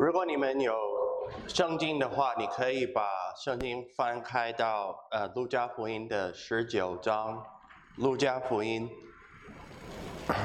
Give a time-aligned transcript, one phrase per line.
[0.00, 0.74] 如果你们有
[1.46, 7.44] 圣经的话，你可以把圣经翻开到呃路加福音的十九章，
[7.96, 8.88] 路加福音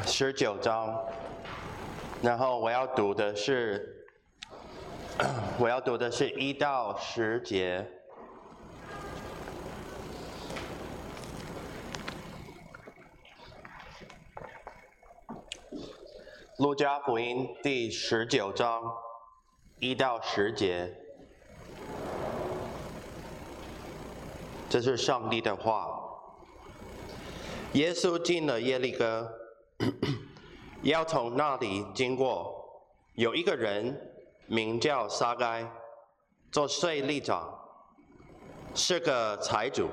[0.06, 1.02] 十九章，
[2.22, 4.06] 然后我要读的是，
[5.58, 7.90] 我要读的是一到十节。
[16.58, 18.84] 路加福音第十九章。
[19.80, 20.90] 一到十节，
[24.70, 26.02] 这是上帝的话。
[27.74, 29.30] 耶稣进了耶利哥，
[30.82, 32.56] 要从那里经过，
[33.16, 34.00] 有一个人
[34.48, 35.70] 名叫撒该，
[36.54, 37.54] 做税吏长，
[38.74, 39.90] 是个财主。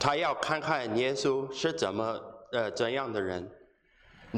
[0.00, 2.20] 他要看看耶稣是怎么
[2.50, 3.48] 呃怎样的人。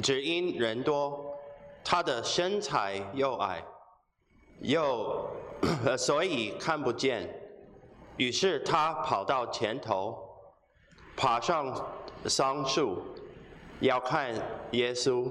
[0.02, 1.34] 只因人多，
[1.82, 3.64] 他的身材又矮，
[4.60, 5.30] 又
[5.98, 7.28] 所以看不见。
[8.16, 10.18] 于是他跑到前头，
[11.16, 11.74] 爬上
[12.24, 13.02] 桑树，
[13.80, 14.34] 要看
[14.72, 15.30] 耶稣，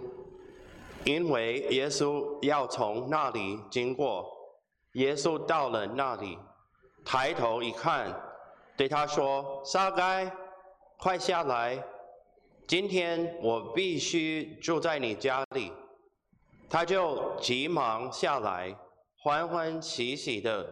[1.04, 4.32] 因为耶稣要从那里经过。
[4.94, 6.38] 耶稣到了那里，
[7.04, 8.18] 抬头一看，
[8.78, 10.32] 对他说：“撒该，
[10.98, 11.84] 快下来。”
[12.68, 15.72] 今天我必须住在你家里，
[16.70, 18.76] 他就急忙下来，
[19.26, 20.64] 欢欢喜喜地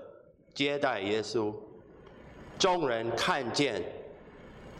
[0.53, 1.51] 接待耶稣。
[2.59, 3.81] 众人看见，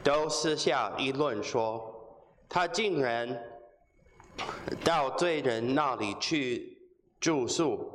[0.04, 1.84] 都私下议论说：
[2.48, 3.36] 他竟然
[4.84, 6.78] 到罪人那里去
[7.20, 7.92] 住宿。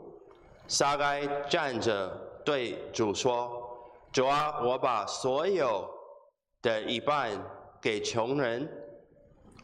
[0.66, 2.08] 撒该站着
[2.44, 3.48] 对主说
[4.12, 5.88] ：“主啊，我把所有
[6.60, 7.30] 的一半
[7.80, 8.68] 给穷人。”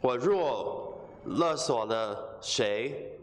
[0.01, 3.19] 我若勒索了谁，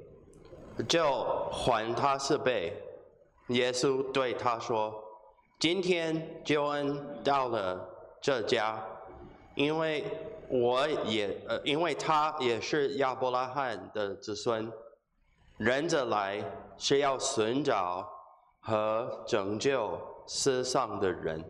[0.89, 2.73] 就还他四倍。
[3.47, 4.93] 耶稣对他说
[5.59, 7.85] ：“今天救恩到了
[8.21, 8.81] 这家，
[9.55, 10.05] 因为
[10.47, 14.71] 我也呃，因为他也是亚伯拉罕的子孙。
[15.57, 16.41] 人子来
[16.77, 18.07] 是要寻找
[18.61, 21.43] 和拯救世上的人。”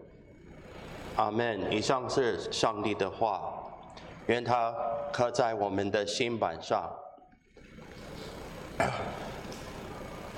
[1.18, 1.72] 阿门。
[1.72, 3.58] 以上是上帝的话。
[4.28, 4.74] 愿它
[5.12, 6.90] 刻在我们的心板上。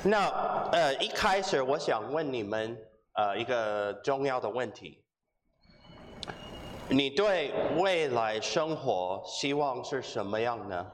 [0.05, 0.27] 那
[0.73, 2.77] 呃，一开始我想问你们
[3.13, 5.01] 呃一个重要的问题：
[6.89, 10.85] 你对未来生活希望是什么样呢？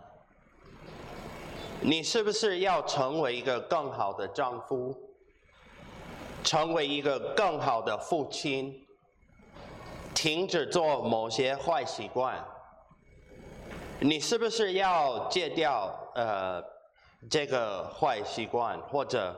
[1.81, 4.95] 你是不是要成为一个更好的丈夫？
[6.43, 8.85] 成为一个更好的父亲？
[10.13, 12.45] 停止做某些坏习惯？
[13.99, 16.61] 你是不是要戒掉呃
[17.27, 19.35] 这个坏习惯，或者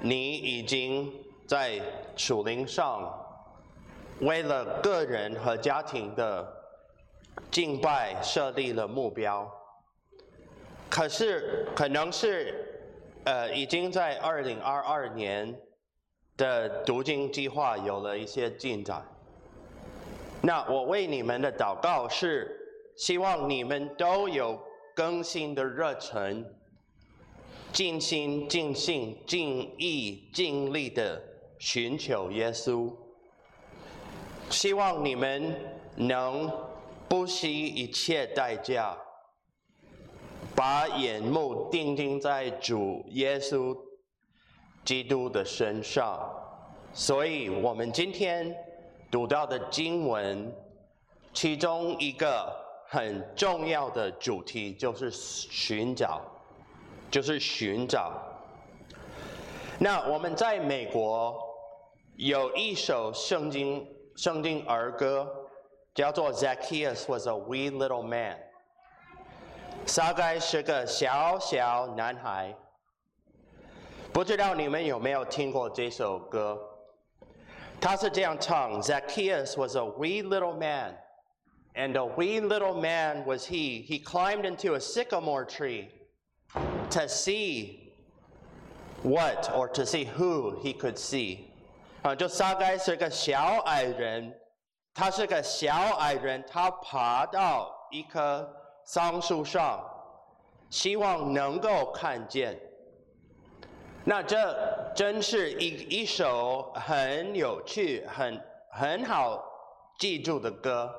[0.00, 1.12] 你已经
[1.46, 1.80] 在
[2.16, 3.12] 属灵上
[4.20, 6.46] 为了个人和家庭的
[7.50, 9.48] 敬拜设立了目标？
[10.90, 12.92] 可是可能是
[13.24, 15.58] 呃已经在二零二二年
[16.36, 19.06] 的读经计划有了一些进展。
[20.42, 22.62] 那我为你们的祷告是。
[22.98, 24.58] 希望你们都有
[24.94, 26.42] 更新的热忱，
[27.72, 31.22] 尽心、尽性、尽意、尽力的
[31.58, 32.90] 寻求耶稣。
[34.50, 35.54] 希望你们
[35.94, 36.50] 能
[37.08, 38.96] 不惜一切代价，
[40.54, 43.76] 把眼目定睛在主耶稣
[44.84, 46.18] 基督的身上。
[46.92, 48.54] 所以我们今天
[49.10, 50.52] 读到的经文，
[51.32, 52.64] 其中一个。
[52.88, 56.22] 很重要的主题就是寻找，
[57.15, 58.13] 就是寻找。
[59.77, 61.37] 那我们在美国
[62.15, 65.27] 有一首圣经圣经儿歌，
[65.93, 68.37] 叫做 Zacchaeus was a wee little man。
[69.85, 72.55] 撒该是个小小男孩。
[74.13, 76.59] 不知道你们有没有听过这首歌？
[77.79, 83.81] 他是这样唱：Zacchaeus was a wee little man。And a wee little man was he.
[83.81, 85.87] He climbed into a sycamore tree
[86.90, 87.92] To see
[89.02, 91.38] what or to see who he could see.
[92.02, 94.32] 啊，就撒该是个小矮人，
[94.94, 98.48] 他是个小矮人，他爬到一棵
[98.84, 99.84] 桑树上，
[100.70, 102.58] 希望能够看见。
[104.04, 108.40] 那这真是一一首很有趣、很
[108.70, 109.44] 很好
[109.98, 110.94] 记住的歌。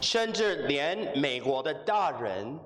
[0.00, 2.58] 甚至连美国的大人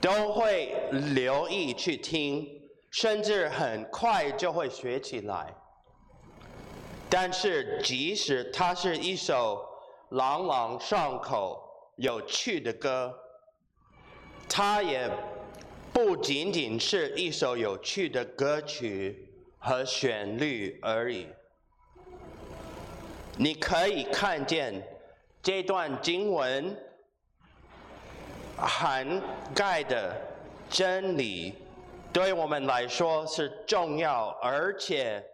[0.00, 0.74] 都会
[1.14, 2.46] 留意去听，
[2.90, 5.54] 甚至很快就会学起来。
[7.10, 9.66] 但是，即使它是一首
[10.10, 11.60] 朗朗上口、
[11.96, 13.14] 有趣的歌，
[14.48, 15.10] 它也
[15.92, 19.28] 不仅仅是一首有趣的歌曲
[19.58, 21.26] 和旋律而已。
[23.36, 24.82] 你可以看见
[25.42, 26.76] 这段经文
[28.60, 29.22] 涵
[29.54, 30.14] 盖的
[30.68, 31.54] 真理，
[32.12, 35.24] 对我们来说是重要而且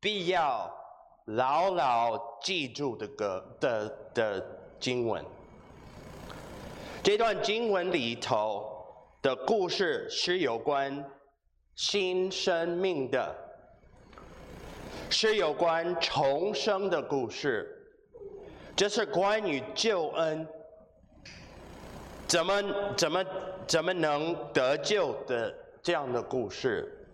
[0.00, 0.74] 必要。
[1.32, 4.46] 牢牢记住的歌的的
[4.80, 5.22] 经文，
[7.02, 8.66] 这段经文里头
[9.20, 11.04] 的故事是有关
[11.74, 13.36] 新生命的，
[15.10, 17.68] 是有关重生的故事，
[18.74, 20.48] 这是关于救恩，
[22.28, 22.62] 怎么
[22.96, 23.24] 怎么
[23.66, 25.52] 怎么能得救的
[25.82, 27.08] 这样的故事，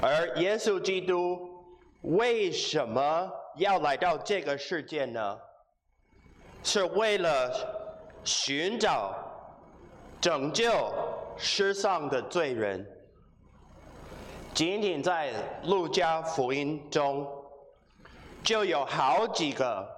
[0.00, 1.50] 而耶稣基督。
[2.02, 5.38] 为什么要来到这个世界呢？
[6.62, 7.50] 是为了
[8.24, 9.14] 寻找
[10.20, 10.92] 拯救
[11.38, 12.86] 失丧的罪人。
[14.52, 17.26] 仅仅在路加福音中，
[18.42, 19.88] 就有好几个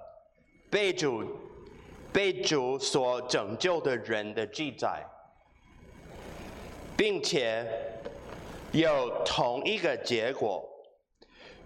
[0.69, 1.25] 被主
[2.17, 5.05] 被主所拯救的人的记载，
[6.97, 7.63] 并且
[8.71, 10.67] 有同一个结果。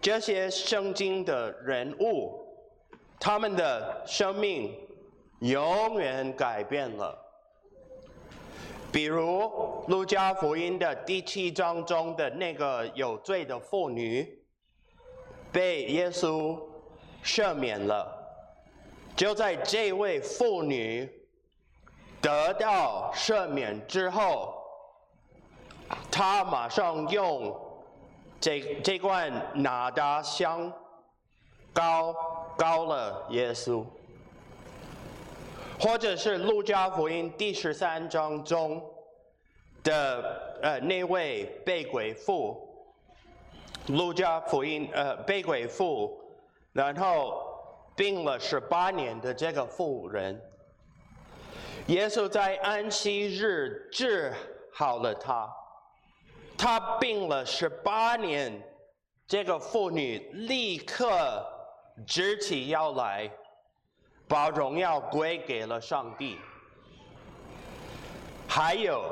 [0.02, 2.54] 这些圣经的人物，
[3.18, 4.78] 他们的生命
[5.40, 7.18] 永远改变了。
[8.92, 9.44] 比如
[9.88, 14.44] 《路加福音》的第七章中的那个有罪的妇女，
[15.50, 16.60] 被耶稣
[17.24, 18.21] 赦免了。
[19.16, 21.10] 就在这位妇女
[22.22, 24.54] 得到赦免之后，
[26.12, 27.68] 她马上用。
[28.40, 30.74] 这这罐哪哒香
[31.72, 32.12] 膏
[32.58, 33.86] 膏了耶稣，
[35.80, 38.84] 或者是路加福音第十三章中
[39.84, 42.68] 的呃那位被鬼附，
[43.90, 46.20] 路加福音呃被鬼附，
[46.74, 47.51] 然后
[47.96, 50.42] 病了十八年的这个妇人，
[51.88, 54.34] 耶稣在安息日治
[54.74, 55.50] 好了他。
[56.58, 58.62] 他病了十八年，
[59.28, 61.44] 这个妇女立刻
[62.06, 63.32] 直起腰来，
[64.28, 66.38] 把荣耀归给了上帝。
[68.48, 69.04] 还有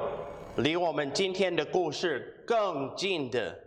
[0.57, 3.51] 离我们今天的故事更近的，《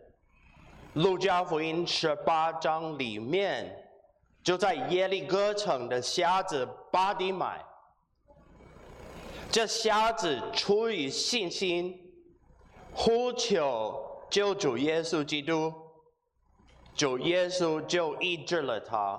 [0.95, 3.82] 路加福音》十八章里面，
[4.43, 7.65] 就在耶利哥城的瞎子巴底买，
[9.51, 11.99] 这瞎子出于信心。
[12.95, 15.73] 呼求救主耶稣基督，
[16.95, 19.19] 主耶稣就医治了他，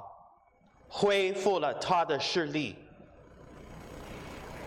[0.87, 2.75] 恢复了他的视力。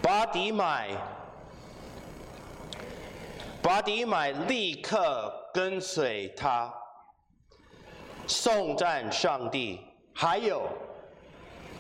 [0.03, 0.91] 巴底买，
[3.63, 6.75] 巴底买立刻跟随他，
[8.27, 9.81] 颂赞上帝。
[10.19, 10.67] 还有，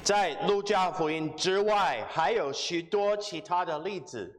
[0.03, 4.31] 在路加福音之外，还有许多其他的例子。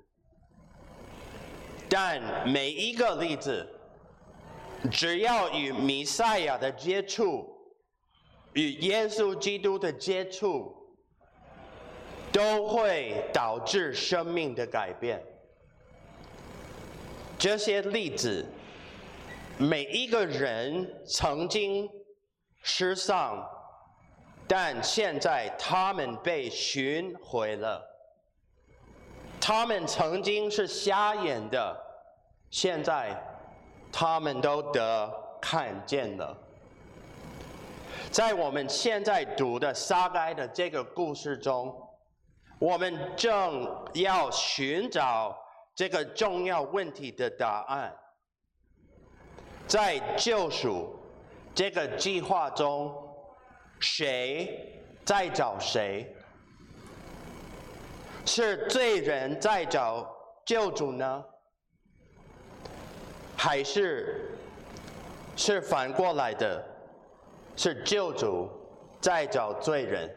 [1.90, 3.68] 但每一个例子，
[4.92, 7.50] 只要与弥赛亚的接触，
[8.54, 10.72] 与耶稣基督的接触，
[12.32, 15.20] 都会导致生命的改变。
[17.40, 18.46] 这些例子，
[19.58, 21.90] 每一个人曾经
[22.62, 23.44] 失丧，
[24.48, 27.84] 但现在他们被寻回了。
[29.40, 31.78] 他们曾经是瞎眼的，
[32.50, 33.16] 现在
[33.92, 36.36] 他们都得看见了。
[38.10, 41.76] 在我们现在读的撒该的这个故事中，
[42.58, 45.38] 我们正要寻找
[45.76, 47.96] 这个重要问题的答案。
[49.68, 50.98] 在救赎
[51.54, 53.07] 这个计划中，
[53.80, 56.14] 谁在找谁？
[58.26, 60.06] 是罪人在找
[60.46, 61.24] 救主呢，
[63.38, 64.38] 还是
[65.38, 66.62] 是反过来的，
[67.56, 68.50] 是救主
[69.00, 70.14] 在找罪人？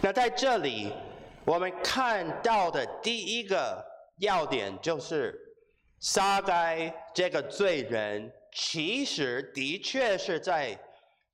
[0.00, 0.90] 那在这里，
[1.44, 3.84] 我们看到的第一个
[4.18, 5.38] 要点就是，
[6.00, 10.78] 撒该这个罪人其实的确是在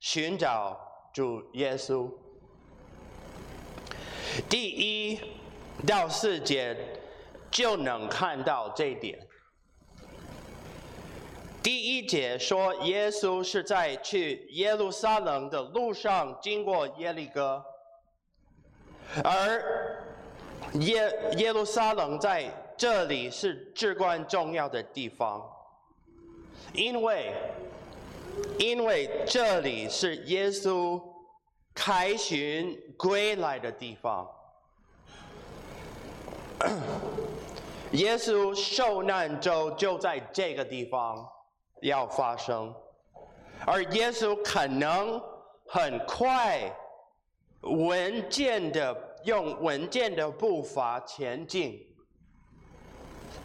[0.05, 0.79] 寻找
[1.11, 2.07] 主耶稣。
[4.47, 5.19] 第一
[5.83, 6.77] 到四节
[7.49, 9.17] 就能看到这一点。
[11.63, 17.65] 第一节说，耶稣是在去耶路撒冷的路上经过耶利哥，
[19.23, 20.07] 而
[20.73, 22.45] 耶耶路撒冷在
[22.77, 25.43] 这里是至关重要的地方，
[26.73, 27.33] 因为
[28.57, 31.01] 因为这里是耶稣
[31.73, 34.29] 开巡归来的地方。
[37.91, 41.25] 耶稣受难周就在这个地方
[41.81, 42.73] 要发生，
[43.65, 45.21] 而耶稣可能
[45.65, 46.73] 很快、
[47.61, 51.79] 稳健的用稳健的步伐前进，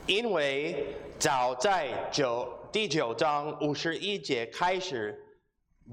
[0.07, 5.19] 因为早在九第九章五十一节开始，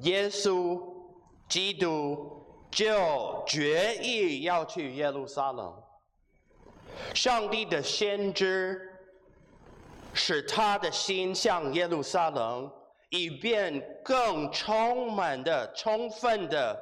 [0.02, 0.82] 耶稣
[1.50, 5.74] 基督就决意要去耶路撒冷。
[7.14, 8.82] 上帝的先知
[10.14, 12.72] 使他的心向耶路撒冷，
[13.10, 16.80] 以便更充满的、充分的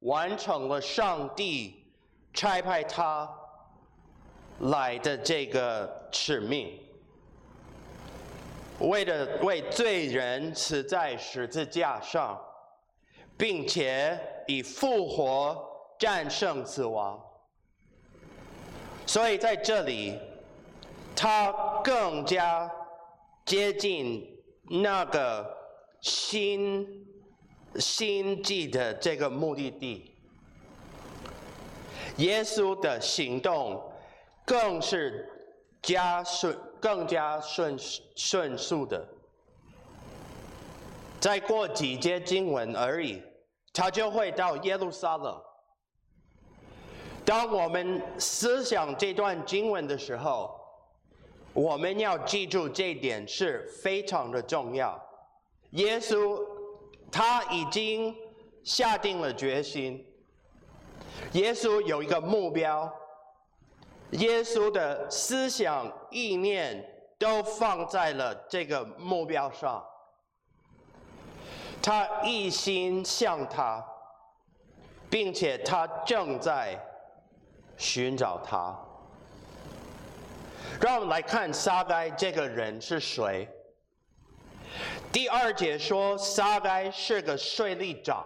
[0.00, 1.92] 完成了上帝
[2.32, 3.28] 差派他
[4.60, 6.80] 来的这个使命，
[8.78, 12.40] 为了为罪人死在十字架上，
[13.36, 15.62] 并且以复活
[15.98, 17.22] 战胜死亡。
[19.06, 20.18] 所以在这里，
[21.14, 21.52] 他
[21.84, 22.68] 更加
[23.44, 24.26] 接近
[24.70, 25.46] 那个
[26.00, 27.06] 新
[27.76, 30.14] 星际的这个目的地。
[32.16, 33.92] 耶稣的行动
[34.46, 35.35] 更是
[35.82, 37.76] 加顺、更加顺
[38.14, 39.06] 顺速的。
[41.18, 43.22] 再过几节经文而已，
[43.72, 45.42] 他就会到耶路撒冷。
[47.24, 50.54] 当我们思想这段经文的时候，
[51.52, 55.02] 我们要记住这一点是非常的重要。
[55.70, 56.40] 耶稣
[57.10, 58.14] 他已经
[58.62, 60.06] 下定了决心，
[61.32, 62.92] 耶稣有一个目标，
[64.12, 66.84] 耶稣的思想意念
[67.18, 69.84] 都放在了这个目标上，
[71.82, 73.84] 他一心向他，
[75.08, 76.78] 并且他正在。
[77.78, 78.74] 寻找他。
[80.80, 83.46] 让我们来看撒该这个人是谁。
[85.12, 88.24] 第二节说，撒该是个税吏长，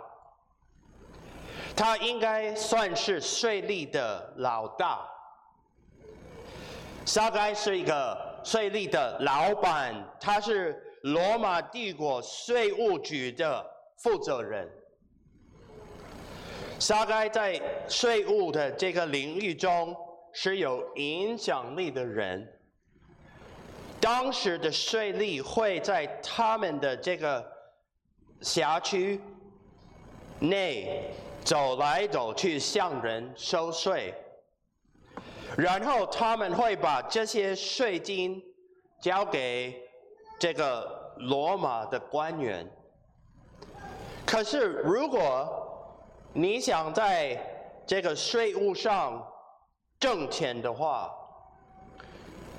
[1.74, 5.04] 他应该算是税吏的老大。
[7.06, 13.64] 沙该是一个税吏的老板，他是罗马帝国税务局的
[13.98, 14.68] 负责人。
[16.78, 19.94] 沙该在税务的这个领域中
[20.32, 22.46] 是有影响力的人。
[24.00, 27.44] 当时的税吏会在他们的这个
[28.40, 29.20] 辖区
[30.38, 31.10] 内
[31.44, 34.14] 走来走去，向人收税，
[35.56, 38.42] 然后他们会把这些税金
[39.00, 39.82] 交给
[40.38, 42.68] 这个罗马的官员。
[44.26, 45.48] 可是如果
[46.32, 47.36] 你想在
[47.86, 49.26] 这个税务上
[49.98, 51.12] 挣钱的话，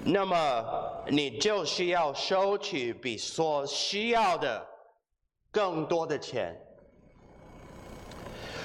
[0.03, 4.67] 那么你就需要收取比所需要的
[5.49, 6.59] 更多的钱，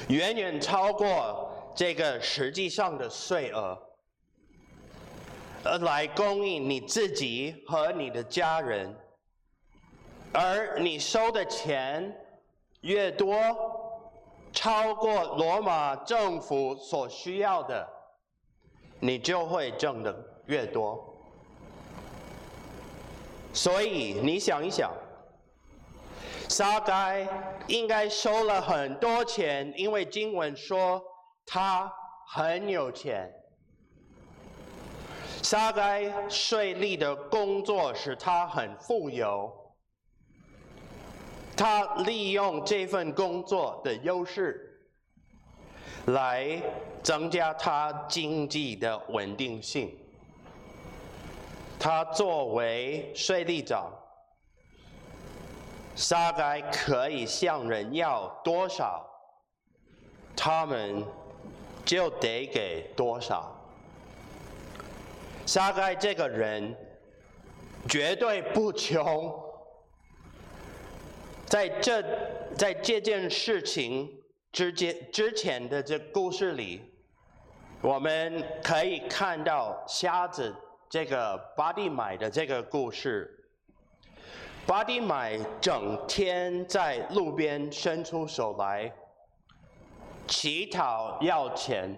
[0.09, 3.79] 远远超过这个实际上的税额，
[5.79, 8.97] 来供应你自己和你的家人，
[10.33, 12.15] 而你收的钱
[12.81, 13.35] 越多。
[14.53, 17.87] 超过罗马政府所需要的，
[18.99, 21.15] 你就会挣得越多。
[23.53, 24.91] 所以你想一想，
[26.49, 27.29] 沙该
[27.67, 31.03] 应该收了很多钱，因为经文说
[31.45, 31.93] 他
[32.27, 33.31] 很有钱。
[35.49, 39.49] 沙该税吏的工作使他很富有。
[41.57, 44.81] 他利用这份工作的优势，
[46.07, 46.61] 来
[47.01, 49.97] 增加他经济的稳定性。
[51.79, 53.93] 他作为税吏长，
[55.95, 59.09] 沙该可以向人要多少，
[60.35, 61.05] 他们
[61.85, 63.56] 就得给多少。
[65.47, 66.77] 撒该这个人
[67.89, 69.33] 绝对不穷。
[71.47, 72.03] 在这，
[72.57, 74.11] 在这件事情
[74.51, 76.83] 之间之前的这故事里，
[77.81, 80.53] 我们可以看到瞎子
[80.91, 83.33] 这个巴蒂买的这个故事。
[84.67, 88.93] 巴蒂买整天在路边伸出手来，
[90.27, 91.97] 乞讨要钱。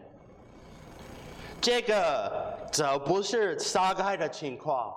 [1.63, 4.95] 这个这不是撒该的情况。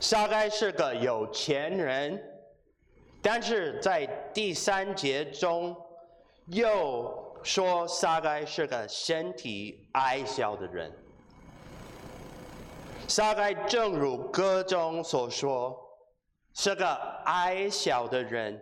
[0.00, 2.20] 撒该是个有钱人，
[3.22, 5.76] 但是在第三节中
[6.46, 10.92] 又说撒该是个身体矮小的人。
[13.06, 15.76] 撒该正如歌中所说，
[16.54, 16.92] 是个
[17.26, 18.60] 矮小的人。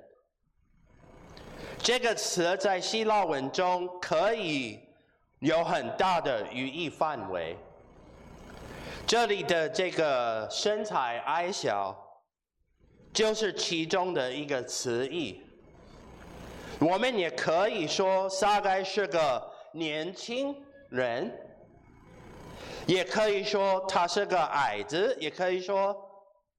[1.79, 4.79] 这个词在希腊文中可以
[5.41, 7.57] 有很大的语义范围。
[9.07, 11.97] 这里的这个身材矮小，
[13.13, 15.43] 就是其中的一个词义。
[16.79, 20.55] 我们也可以说撒该是个年轻
[20.91, 21.33] 人，
[22.87, 25.97] 也可以说他是个矮子，也可以说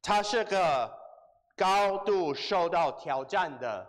[0.01, 0.91] 他是个
[1.55, 3.87] 高度受到挑战的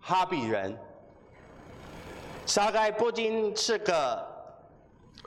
[0.00, 0.74] 哈比人。
[2.46, 4.26] 撒盖不仅是个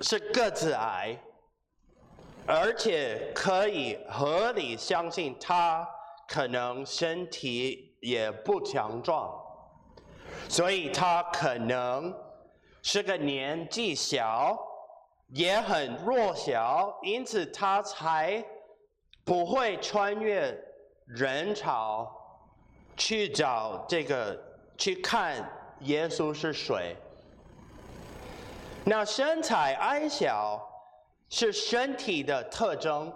[0.02, 1.16] 是个子矮。
[2.52, 5.88] 而且可以合理相信，他
[6.28, 9.32] 可能身体也不强壮，
[10.48, 12.12] 所以他可能
[12.82, 14.58] 是个年纪小，
[15.28, 18.44] 也很弱小，因此他才
[19.24, 20.60] 不会穿越
[21.06, 22.12] 人潮
[22.98, 24.36] 去找这个
[24.76, 25.48] 去看
[25.82, 26.96] 耶稣是谁。
[28.86, 30.66] 那身材矮小。
[31.32, 33.14] 是身体的特征。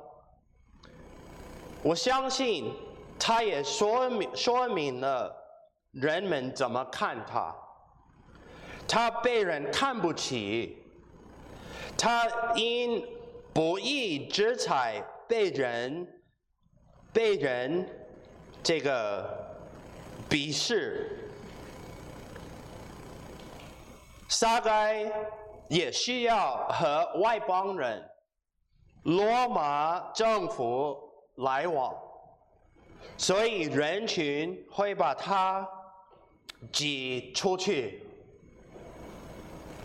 [1.82, 2.72] 我相信，
[3.18, 5.36] 他也说明说明了
[5.90, 7.52] 人们怎么看他。
[8.88, 10.78] 他被人看不起，
[11.98, 13.04] 他因
[13.52, 16.08] 不义之财被人
[17.12, 17.84] 被人
[18.62, 19.28] 这个
[20.30, 21.32] 鄙视。
[24.30, 25.12] 撒该。
[25.70, 28.04] 也需要和外邦人、
[29.04, 30.98] 罗马政府
[31.38, 31.96] 来往，
[33.18, 35.68] 所以人群会把他
[36.72, 38.06] 挤出去。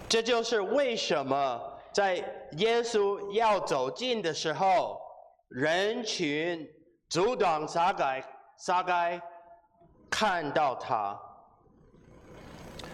[0.08, 1.60] 这就是为什么
[1.92, 2.16] 在
[2.58, 5.00] 耶稣要走近的时候，
[5.48, 6.68] 人群
[7.08, 8.22] 阻挡撒该，
[8.56, 9.20] 撒该
[10.10, 11.18] 看到他，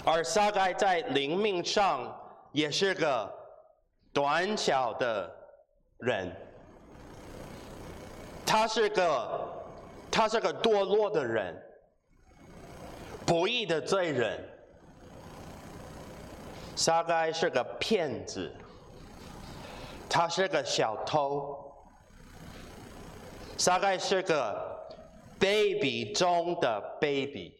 [0.04, 2.20] 而撒该在灵命上。
[2.54, 3.28] 也是个
[4.12, 5.28] 短小的
[5.98, 6.32] 人，
[8.46, 9.66] 他是个
[10.08, 11.52] 他是个堕落的人，
[13.26, 14.38] 不义的罪人。
[16.76, 18.48] 沙该是个骗子，
[20.08, 21.58] 他是个小偷。
[23.58, 24.94] 沙该是个
[25.40, 27.52] 卑鄙中的卑鄙。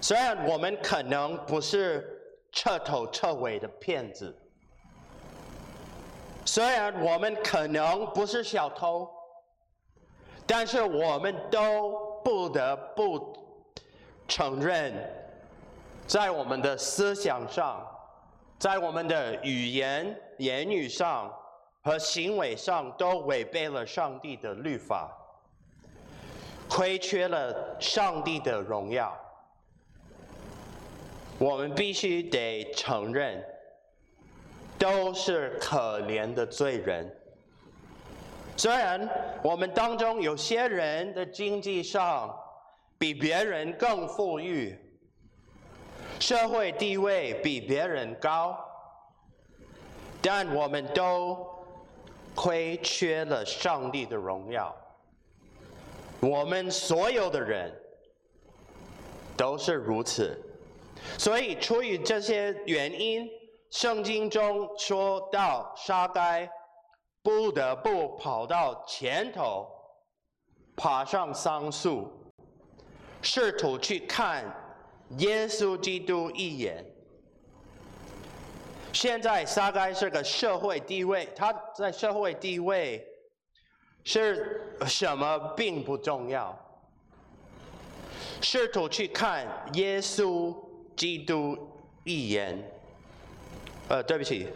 [0.00, 2.18] 虽然我们可能不是。
[2.52, 4.36] 彻头彻尾的骗子。
[6.44, 9.08] 虽然我们可能不是小偷，
[10.46, 13.32] 但是我们都不得不
[14.26, 14.92] 承认，
[16.06, 17.86] 在我们的思想上，
[18.58, 21.32] 在我们的语言言语上
[21.82, 25.10] 和行为上，都违背了上帝的律法，
[26.68, 29.16] 亏缺了上帝的荣耀。
[31.40, 33.42] 我们必须得承认，
[34.78, 37.10] 都是可怜的罪人。
[38.58, 39.08] 虽然
[39.42, 42.38] 我们当中有些人的经济上
[42.98, 44.78] 比别人更富裕，
[46.18, 48.54] 社会地位比别人高，
[50.20, 51.38] 但我们都
[52.34, 54.76] 亏缺了上帝的荣耀。
[56.20, 57.74] 我们所有的人
[59.38, 60.38] 都是如此。
[61.18, 63.28] 所以，出于这些原因，
[63.70, 66.48] 圣经中说到沙该
[67.22, 69.68] 不得不跑到前头，
[70.74, 72.10] 爬上桑树，
[73.20, 74.44] 试图去看
[75.18, 76.84] 耶稣基督一眼。
[78.92, 83.06] 现在沙该是个社会地位，他在社会地位
[84.04, 86.58] 是什么并不重要，
[88.40, 90.69] 试图去看耶稣。
[91.00, 91.56] 基督
[92.04, 92.62] 一眼，
[93.88, 94.46] 呃，对不起，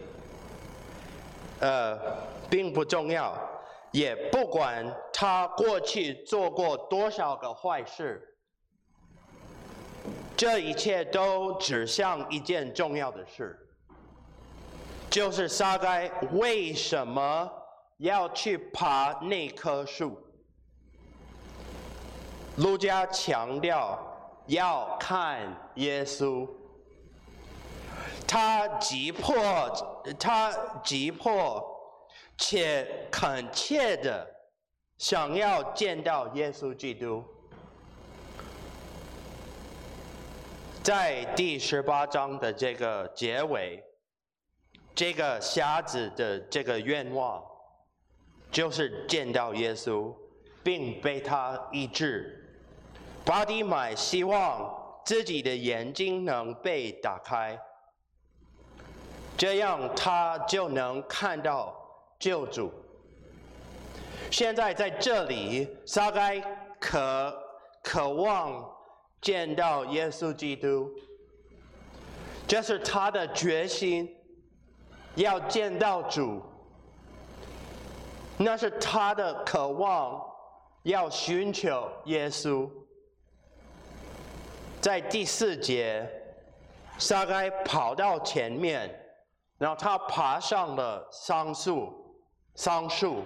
[1.59, 1.97] 呃，
[2.51, 3.35] 并不重要，
[3.89, 8.37] 也不管他过去做过多少个坏事，
[10.37, 13.57] 这一切都指向一件重要的事，
[15.09, 17.51] 就是撒该为什么
[17.97, 20.21] 要去爬那棵树？
[22.55, 24.14] 儒家强调
[24.47, 26.47] 要看耶稣，
[28.27, 29.35] 他急迫，
[30.19, 30.51] 他
[30.83, 31.63] 急迫
[32.37, 34.27] 且恳切的
[34.97, 37.23] 想要见到耶稣基督。
[40.83, 43.83] 在第十八章的这个结尾，
[44.93, 47.43] 这个瞎子的这个愿望，
[48.51, 50.15] 就是见到耶稣，
[50.63, 52.44] 并被他医治。
[53.25, 57.59] 巴底买希望自己的眼睛能被打开，
[59.35, 61.75] 这样他就能看到
[62.19, 62.71] 救主。
[64.29, 66.39] 现在在这里，撒该
[66.79, 67.35] 渴
[67.81, 68.73] 渴望。
[69.21, 70.87] 见到耶稣基督，
[72.47, 74.07] 这是他的决心，
[75.15, 76.43] 要见到主。
[78.37, 80.21] 那是他的渴望，
[80.83, 82.69] 要寻求耶稣。
[84.85, 86.07] 在第四节，
[86.99, 88.87] 沙该跑到前面，
[89.57, 91.91] 然后他爬上了桑树，
[92.53, 93.23] 桑树，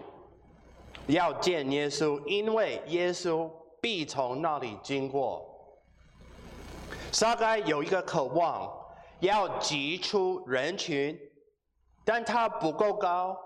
[1.08, 5.46] 要见耶稣，因为耶稣必从那里经过。
[7.12, 8.72] 沙该有一个渴望，
[9.20, 11.20] 要挤出人群，
[12.06, 13.38] 但他不够高，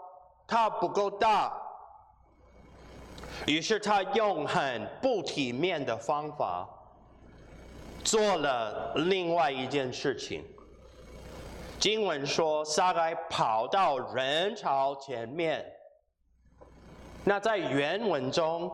[0.46, 1.52] 他不够大，
[3.48, 6.70] 于是他用很不体面的方法，
[8.04, 10.44] 做了另外一件事情。
[11.80, 15.66] 经文说，撒该跑到人潮前面，
[17.24, 18.72] 那在原文中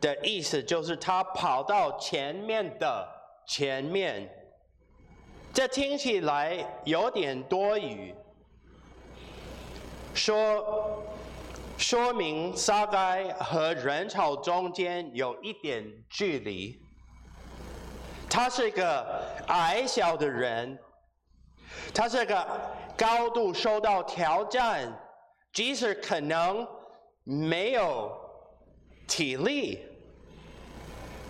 [0.00, 3.08] 的意思就是他跑到前面的。
[3.44, 4.30] 前面，
[5.52, 8.14] 这听起来有点多余，
[10.14, 11.02] 说
[11.76, 16.81] 说明撒该和人潮中间有一点距离。
[18.32, 20.78] 他是一个矮小的人，
[21.92, 22.46] 他是个
[22.96, 24.90] 高度受到挑战，
[25.52, 26.66] 即使可能
[27.24, 28.10] 没有
[29.06, 29.86] 体力，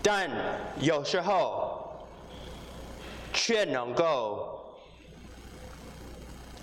[0.01, 0.31] 但
[0.79, 1.81] 有时候。
[3.35, 4.77] 却能够，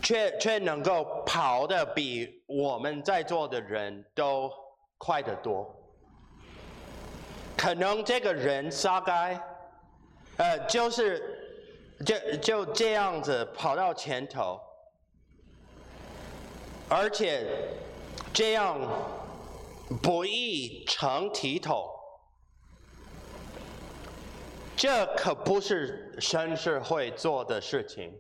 [0.04, 4.52] 却却能够跑得比我们在座的人都
[5.00, 5.76] 快得多。
[7.58, 9.34] 可能这个人撒该，
[10.40, 11.22] 呃，就是
[12.06, 14.58] 就就这样子跑到前头，
[16.88, 17.46] 而且
[18.34, 18.80] 这样
[20.02, 21.86] 不易成体统。
[24.78, 28.18] 这可不是绅士会做的事情。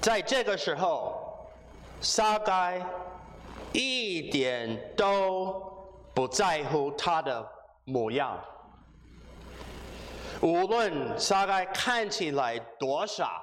[0.00, 1.48] 在这个时候，
[2.00, 2.84] 撒该
[3.72, 5.54] 一点都
[6.12, 7.48] 不在乎他的
[7.84, 8.44] 模样。
[10.46, 13.42] 无论撒该看起来多傻，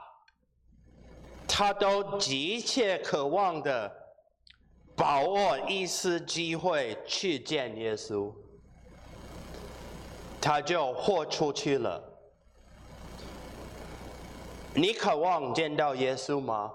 [1.46, 3.94] 他都急切渴望的
[4.96, 8.34] 把握一丝机会去见耶稣。
[10.40, 12.02] 他就豁出去了。
[14.74, 16.72] 你渴望见到耶稣吗？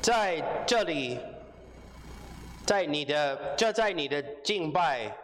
[0.00, 1.18] 在这里，
[2.64, 5.14] 在你的，就在你的敬拜，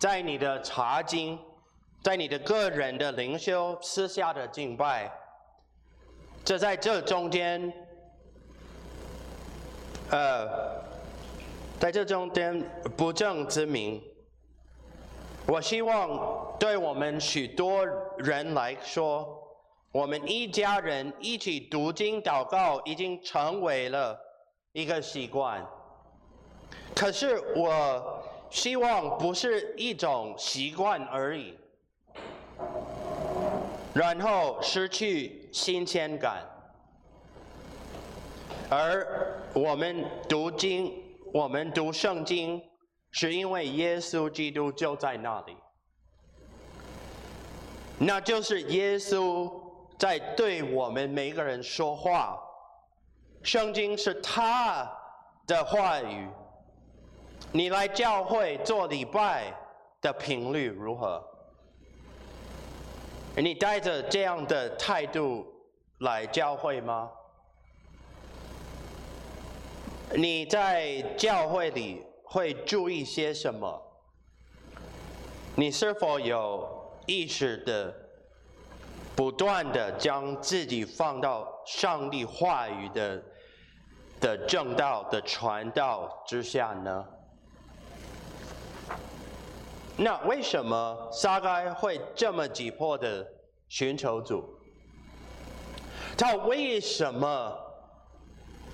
[0.00, 1.38] 在你的查经，
[2.02, 5.12] 在你的个人的灵修、私下的敬拜，
[6.42, 7.72] 这在这中间，
[10.10, 10.90] 呃。
[11.78, 12.62] 在这中间
[12.94, 14.02] 不正之名，
[15.46, 17.86] 我希望对我们许多
[18.18, 19.26] 人来说，
[19.90, 24.14] 我们一家人一起读经祷告已经成为了
[24.72, 25.66] 一个习惯。
[26.94, 28.19] 可是我
[28.50, 31.56] 希望不是一种习惯而已，
[33.94, 36.44] 然后失去新鲜感，
[38.68, 40.92] 而我们读经。
[41.32, 42.60] 我们读圣经，
[43.12, 45.56] 是因为耶稣基督就在那里，
[47.98, 49.48] 那就是耶稣
[49.96, 52.36] 在对我们每个人说话。
[53.44, 54.90] 圣经是他
[55.46, 56.26] 的话语。
[57.52, 59.52] 你来教会做礼拜
[60.00, 61.20] 的频率如何？
[63.36, 65.44] 你带着这样的态度
[65.98, 67.10] 来教会吗？
[70.14, 73.82] 你在教会里会注意些什么？
[75.56, 77.92] 你是否有意识的、
[79.16, 83.20] 不断的将自己放到上帝话语的
[84.20, 87.04] 的正道的传道之下呢？
[90.02, 93.26] 那为什么沙该会这么急迫的
[93.68, 94.42] 寻求主？
[96.16, 97.54] 他为什么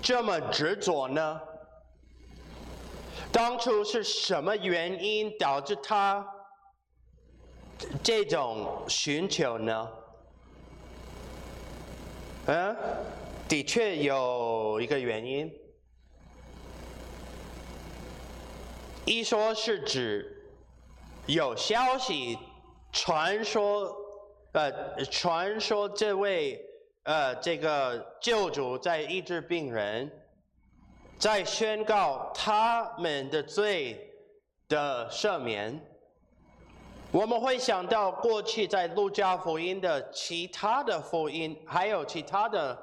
[0.00, 1.40] 这么执着呢？
[3.32, 6.24] 当初是什么原因导致他
[8.04, 9.88] 这种寻求呢？
[12.46, 12.76] 嗯，
[13.48, 15.52] 的确有一个原因，
[19.04, 20.34] 一说是指。
[21.26, 22.38] 有消息
[22.92, 23.92] 传说，
[24.52, 26.64] 呃，传说这位
[27.02, 30.08] 呃这个救主在医治病人，
[31.18, 34.08] 在宣告他们的罪
[34.68, 35.80] 的赦免。
[37.10, 42.78] 我们会想到过去在路加福音的其他的福音，还有其他的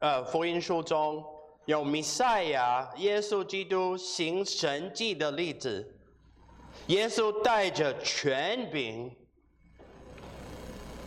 [0.00, 1.24] 呃福音书中
[1.66, 5.92] 有弥赛亚耶稣基督行神迹的例子。
[6.88, 9.10] 耶稣带着权柄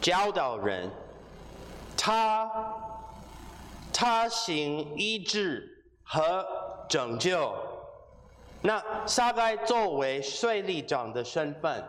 [0.01, 0.91] 教导人，
[1.95, 2.51] 他
[3.93, 6.45] 他行医治和
[6.89, 7.55] 拯救。
[8.61, 11.81] 那撒该作为税吏长的身份，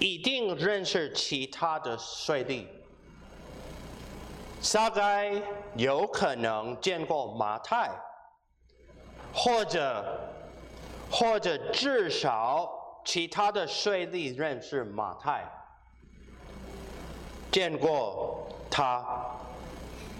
[0.00, 2.66] 一定认识其他的税吏。
[4.60, 5.40] 撒该
[5.76, 7.92] 有可能见过马太，
[9.32, 10.04] 或者。
[11.10, 12.70] 或者至少
[13.04, 15.44] 其他的税吏认识马太，
[17.50, 19.04] 见过他，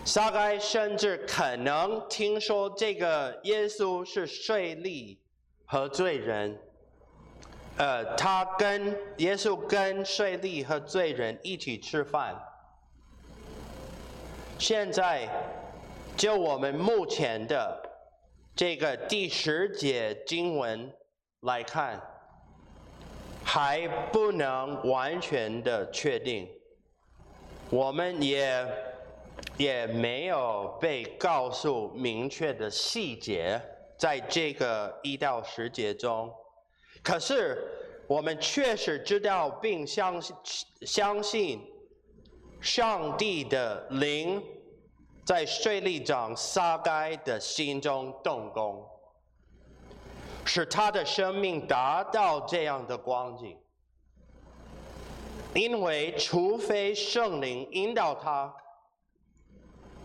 [0.05, 5.16] 撒该甚至可能听说这个耶稣是税吏
[5.64, 6.59] 和罪人，
[7.76, 12.35] 呃，他跟耶稣跟税吏和罪人一起吃饭。
[14.59, 15.29] 现在
[16.16, 17.89] 就我们目前的。
[18.61, 20.92] 这个第十节经文
[21.44, 21.99] 来看，
[23.42, 26.46] 还不能完全的确定，
[27.70, 28.68] 我们也
[29.57, 33.59] 也没有被告诉明确的细节，
[33.99, 36.31] 在这个一到十节中，
[37.03, 37.66] 可是
[38.07, 40.37] 我们确实知道并相信
[40.83, 41.62] 相信
[42.61, 44.42] 上帝的灵。
[45.31, 48.85] 在税吏长撒该的心中动工，
[50.45, 53.57] 使他的生命达到这样的光景。
[55.55, 58.53] 因为除非圣灵引导他，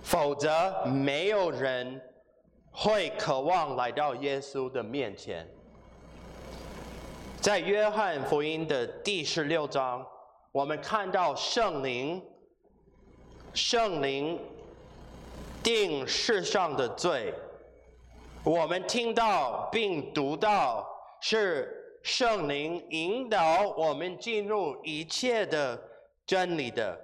[0.04, 2.00] 否则没有人
[2.72, 5.50] 会渴望来到耶稣的面前。
[7.42, 10.06] 在约翰福音的第十六章，
[10.52, 12.24] 我们看到圣灵，
[13.56, 14.40] 圣灵。
[15.66, 17.34] 定世上的罪，
[18.44, 20.88] 我们听到并读到，
[21.20, 25.82] 是圣灵引导我们进入一切的
[26.24, 26.96] 真理的，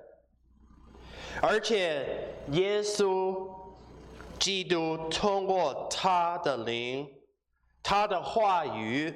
[1.42, 2.06] 而且
[2.52, 3.50] 耶稣
[4.38, 7.12] 基督通过他的灵，
[7.82, 9.12] 他的话语，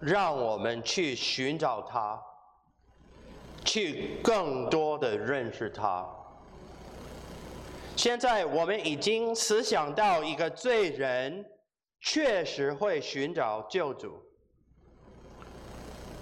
[0.00, 2.18] 让我们去寻找他，
[3.66, 6.08] 去更多的认识他。
[7.94, 11.44] 现在我们已经思想到一个罪人
[12.00, 14.20] 确实会寻找救主，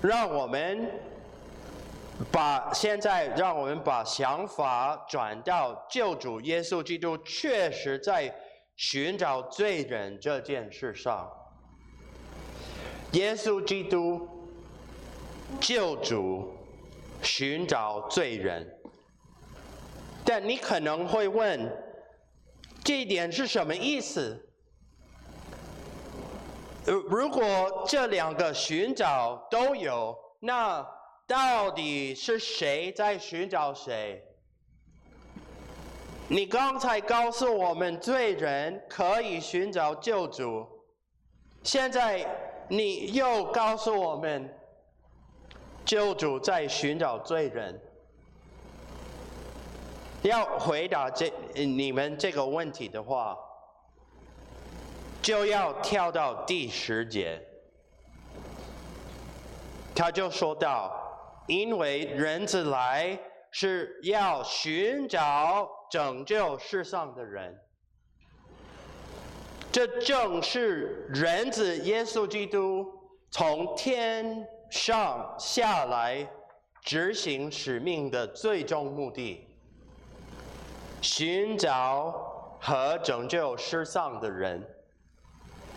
[0.03, 0.91] 让我们
[2.31, 8.35] 把现在让我们把想法转到救主耶稣基督确实在
[8.77, 11.31] 寻找罪人这件事上。
[13.13, 14.29] 耶稣基督
[15.61, 16.53] 救主
[17.23, 18.80] 寻找罪人。
[20.33, 21.69] 但你可能会问，
[22.85, 24.49] 这一点是什么意思？
[26.85, 30.87] 如果这两个寻找都有，那
[31.27, 34.23] 到底是谁在寻找谁？
[36.29, 40.65] 你刚才告诉我们罪人可以寻找救主，
[41.65, 42.25] 现在
[42.69, 44.49] 你又告诉我们
[45.85, 47.83] 救主在寻找罪人。
[50.23, 53.37] 要回答这你们这个问题的话，
[55.23, 57.41] 就要跳到第十节。
[59.95, 60.93] 他就说到，
[61.47, 63.19] 因为人子来
[63.51, 67.59] 是要寻找拯救世上的人，
[69.73, 72.87] 这正是人子耶稣基督
[73.31, 76.27] 从天上下来
[76.83, 79.50] 执行使命的最终目的。
[81.03, 84.63] 寻找和拯救失丧的人。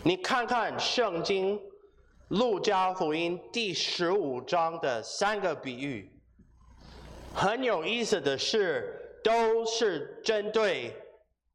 [0.04, 1.58] 你看看圣经
[2.28, 6.12] 《路加福音》第十五章的三个比喻，
[7.34, 10.94] 很有意思的是，都是针对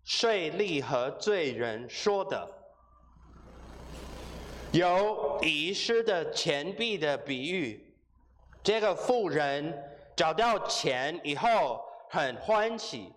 [0.04, 2.48] 税吏和罪人说的。
[4.72, 7.94] 有遗失的钱币的比喻，
[8.62, 9.74] 这个富人
[10.16, 13.12] 找到钱以后很欢喜；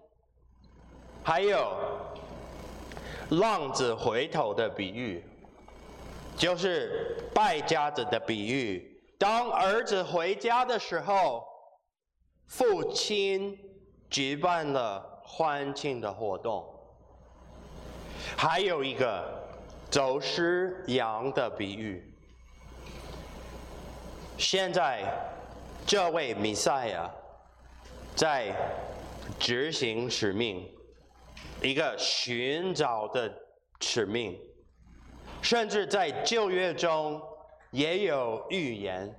[1.24, 1.78] 还有
[3.30, 5.24] 浪子回头的比喻，
[6.36, 9.02] 就是败家子的比喻。
[9.18, 11.44] 当儿子回家的时候，
[12.48, 13.58] 父亲
[14.10, 16.68] 举办了欢庆的活动。
[18.36, 19.24] 还有一个
[19.90, 22.14] 走失羊的比喻。
[24.38, 25.04] 现在，
[25.86, 27.10] 这位弥赛亚
[28.16, 28.56] 在
[29.40, 30.68] 执行使命，
[31.62, 33.32] 一个寻找的
[33.80, 34.40] 使命，
[35.42, 37.22] 甚至在旧约中
[37.72, 39.14] 也有预言。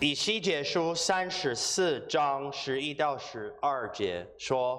[0.00, 4.78] 以西结书三十四章十一到十二节说。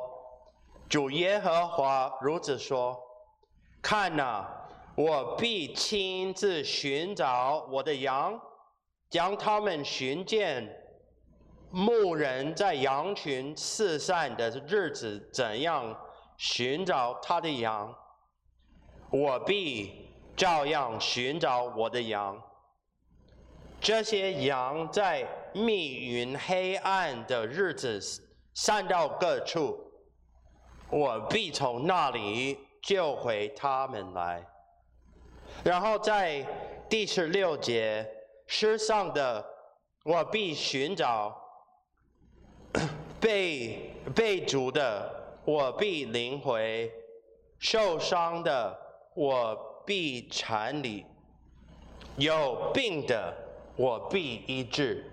[0.89, 2.99] 主耶和华如此说
[3.81, 4.45] ：“看哪，
[4.93, 8.37] 我必亲自寻找我的羊，
[9.09, 10.80] 将他们寻见。
[11.71, 15.97] 牧人在羊群四散的日子怎样
[16.37, 17.95] 寻找他的羊，
[19.09, 22.41] 我必照样寻找我的羊。
[23.79, 27.99] 这些羊在密云黑暗的日子
[28.53, 29.77] 散到各处。”
[30.91, 34.45] 我必从那里救回他们来。
[35.63, 36.45] 然后在
[36.89, 38.05] 第十六节，
[38.45, 39.41] 失丧的
[40.03, 41.33] 我必寻找，
[43.21, 46.91] 被被逐的我必领回，
[47.59, 48.75] 受伤的
[49.13, 51.05] 我必缠理，
[52.17, 53.33] 有病的
[53.75, 55.05] 我必医治。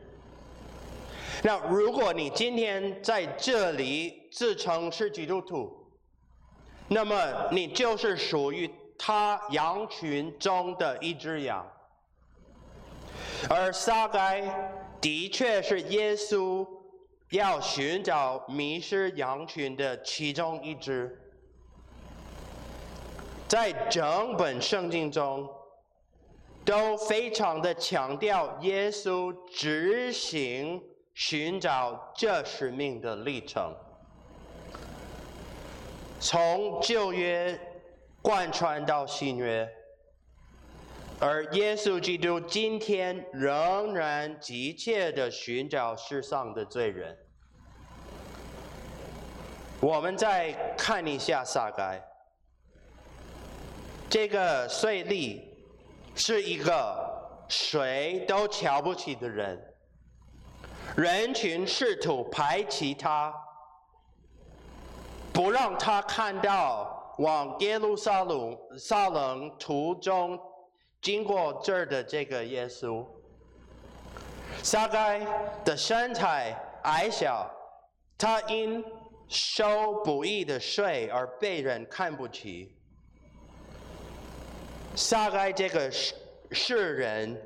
[1.42, 5.70] 那如果你今天在这里自称是基督徒，
[6.88, 8.68] 那么你就是属于
[8.98, 11.64] 他羊群中的一只羊。
[13.48, 14.42] 而撒该
[15.00, 16.66] 的确是耶稣
[17.30, 21.18] 要寻找迷失羊群的其中一只。
[23.46, 25.48] 在整本圣经中，
[26.64, 30.82] 都非常的强调耶稣执行。
[31.14, 33.74] 寻找这使命的历程，
[36.20, 37.58] 从旧约
[38.22, 39.68] 贯穿到新约，
[41.20, 47.18] 而耶稣基督今天仍然急切地寻找世上的罪人。
[49.80, 52.00] 我们再看一下撒该，
[54.08, 55.42] 这个税吏
[56.14, 56.96] 是一个
[57.48, 59.60] 谁都瞧不起的人。
[60.96, 63.34] 人群试图排挤他，
[65.32, 70.38] 不让他看到往耶路撒冷撒冷途中
[71.00, 73.04] 经过这儿的这个耶稣。
[74.62, 75.26] 撒该
[75.64, 77.50] 的身材矮小，
[78.16, 78.84] 他因
[79.28, 82.76] 收不义的税而被人看不起。
[84.94, 86.14] 撒该这个世
[86.52, 87.40] 世人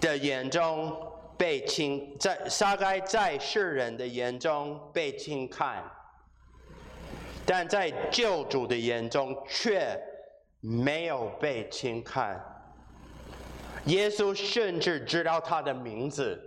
[0.00, 1.08] 的眼中。
[1.40, 5.82] 被轻在撒该在世人的眼中被轻看，
[7.46, 9.98] 但在救主的眼中却
[10.60, 12.40] 没有被轻看。
[13.86, 16.38] 耶稣甚至知道他的名字，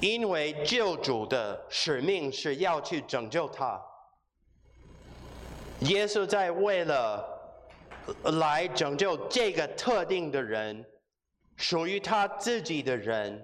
[0.00, 3.80] 因为救主的使命是要去拯救他。
[5.80, 7.24] 耶稣在为了
[8.40, 10.84] 来拯救这个特定的人。
[11.58, 13.40] 属于他自己的人，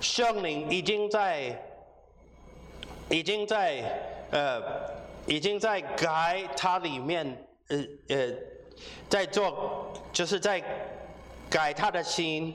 [0.00, 1.56] 圣灵已经在，
[3.08, 3.82] 已经在，
[4.32, 4.60] 呃，
[5.26, 8.34] 已经在改他里面，呃呃，
[9.08, 10.62] 在做，就是在
[11.50, 12.54] 改他的心，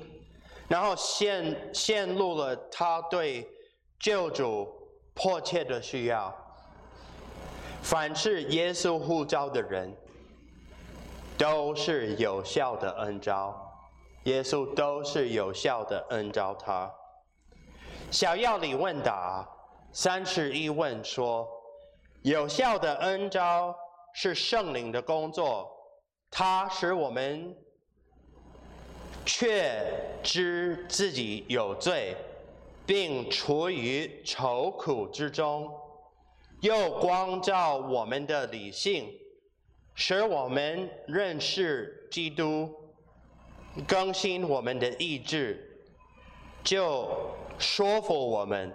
[0.68, 3.48] 然后陷陷入了他对
[4.00, 4.68] 救主
[5.14, 6.34] 迫切的需要。
[7.82, 9.96] 凡是耶稣呼召的人。
[11.40, 13.56] 都是有效的恩召，
[14.26, 16.92] 耶稣都是有效的恩召他。
[18.12, 19.48] 小钥里问答
[19.94, 21.48] 三十一问说：
[22.22, 23.74] 有效的恩召
[24.14, 25.72] 是圣灵的工作，
[26.30, 27.56] 它使我们
[29.26, 29.82] 确
[30.22, 32.16] 知自己有罪，
[32.86, 35.72] 并处于愁苦之中，
[36.60, 39.10] 又光照我们的理性，
[39.94, 42.70] 使我们认识基督，
[43.88, 45.82] 更新我们的意志，
[46.64, 47.08] 就
[47.58, 48.74] 说服我们，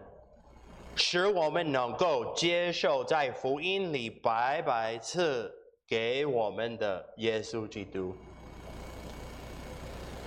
[0.96, 5.52] 使我们能够接受在福音里白白赐
[5.86, 8.14] 给我们的耶稣基督。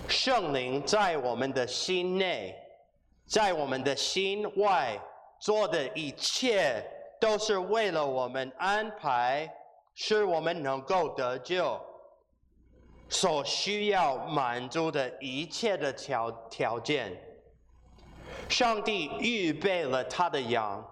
[0.08, 2.56] 圣灵在我们的心内，
[3.26, 4.98] 在我们的心外
[5.40, 6.84] 做的一切，
[7.20, 9.50] 都是为了我们安排，
[9.96, 11.80] 使我们能够得救，
[13.10, 17.27] 所需要满足的一切的条条件。
[18.50, 20.86] 上帝预备了他的羊，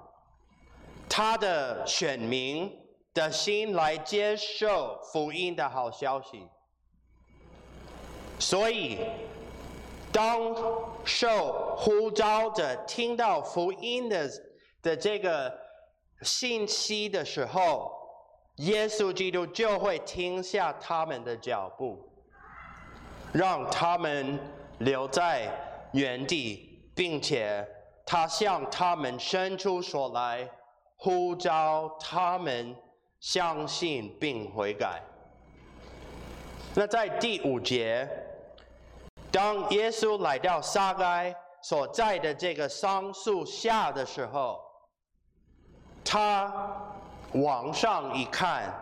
[1.08, 2.72] 他的选民
[3.14, 6.48] 的心来接受福音的好消息。
[8.38, 9.00] 所以，
[10.12, 10.54] 当
[11.06, 14.30] 受呼召者听到福音的
[14.82, 15.58] 的这个
[16.22, 17.92] 信息的时候，
[18.58, 22.10] 耶稣基督就会停下他们的脚步，
[23.32, 24.38] 让他们
[24.80, 25.50] 留在
[25.94, 27.68] 原地，并且
[28.06, 30.50] 他向他们伸出手来，
[30.96, 32.76] 呼召他们
[33.20, 35.04] 相信并悔改。
[36.74, 38.10] 那在第五节。
[39.32, 44.62] 当耶稣来到撒该所在的这个桑树下的时候，
[46.06, 46.50] 他
[47.34, 48.74] 往上一看，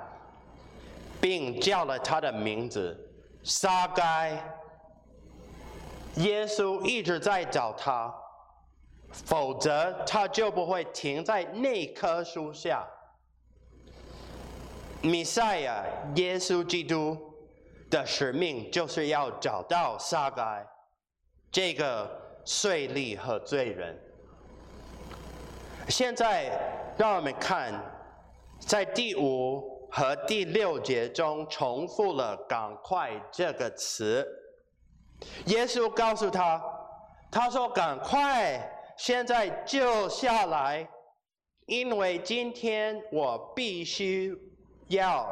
[1.19, 2.95] 并叫了他的名字
[3.43, 4.37] 撒该。
[6.15, 8.13] 耶稣一直在找他，
[9.11, 12.87] 否则他就不会停在那棵树下。
[15.01, 15.83] 弥赛亚，
[16.15, 17.29] 耶稣基督。
[17.89, 20.65] 的使命就是要找到撒该
[21.51, 22.09] 这个
[22.43, 23.95] 税吏和罪人。
[25.87, 26.59] 现在
[26.97, 27.71] 让我们看，
[28.57, 34.27] 在第五和第六节中重复了“赶快”这个词。
[35.45, 36.61] 耶稣告诉他
[37.31, 38.59] ：“他说赶快，
[38.97, 40.87] 现在就下来，
[41.65, 44.37] 因为今天我必须
[44.87, 45.27] 要。”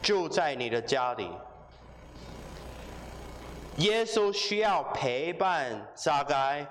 [0.00, 1.30] 住在你的家里。
[3.76, 6.66] 耶稣需要陪伴撒该，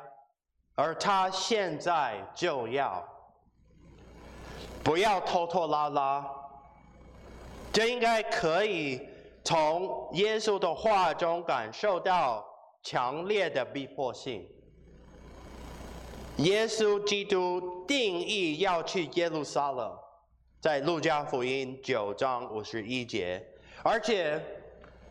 [0.73, 3.07] 而他现在就要，
[4.83, 6.27] 不要拖拖拉拉。
[7.71, 9.07] 这应该可以
[9.43, 12.45] 从耶稣的话中感受到
[12.83, 14.47] 强烈的逼迫性。
[16.37, 19.97] 耶稣基督定义要去耶路撒冷。
[20.59, 23.43] 在路加福音九章五十一节，
[23.81, 24.39] 而且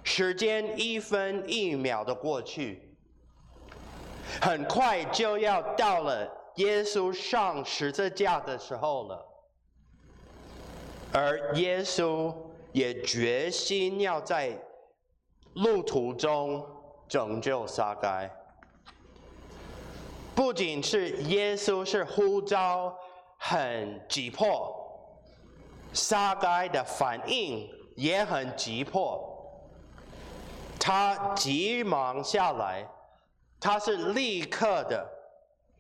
[0.05, 2.97] 时间一分一秒的过去，
[4.41, 6.25] 很快就要到了
[6.55, 9.27] 耶稣上十字架的时候了，
[11.13, 12.33] 而耶稣
[12.73, 14.57] 也决心要在
[15.55, 16.67] 路途中
[17.09, 18.31] 拯救撒该。
[20.35, 22.97] 不仅是耶稣是呼召
[23.37, 24.77] 很急迫。
[25.93, 29.21] 撒该的反应也很急迫，
[30.79, 32.89] 他急忙下来，
[33.59, 35.05] 他是立刻的，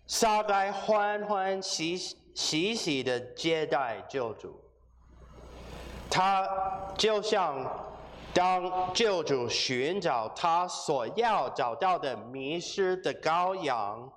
[0.09, 1.97] 撒该欢欢喜
[2.35, 4.61] 喜喜的接待救主，
[6.11, 6.47] 他
[6.99, 7.65] 就像
[8.35, 14.11] 当救主寻找他所要找到的迷失的羔羊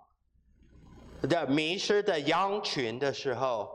[1.22, 3.70] 的迷失的羊群的时候。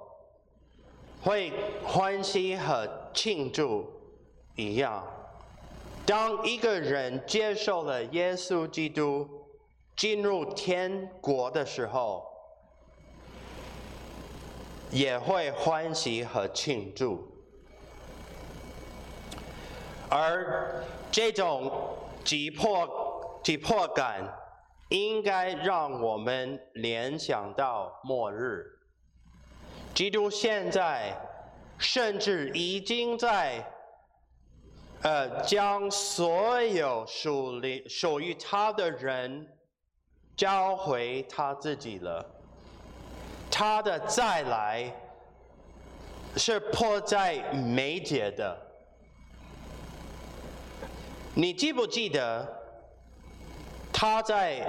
[1.20, 1.52] 会
[1.84, 3.90] 欢喜和庆祝
[4.54, 5.04] 一样。
[6.06, 9.28] 当一个人接受了耶稣基督
[9.96, 12.24] 进入天国的时候，
[14.92, 17.27] 也会欢喜和庆祝。
[20.10, 21.70] 而这种
[22.24, 24.22] 急迫急迫感，
[24.88, 28.64] 应该让我们联想到末日。
[29.94, 31.12] 基督现在
[31.76, 33.64] 甚至已经在，
[35.02, 39.46] 呃，将所有属灵属于他的人
[40.36, 42.24] 交回他自己了。
[43.50, 44.92] 他的再来
[46.36, 48.67] 是迫在眉睫的。
[51.40, 52.44] 你记不记得
[53.92, 54.60] 他在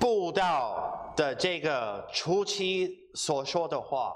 [0.00, 4.12] 布道的这个初期所说的话？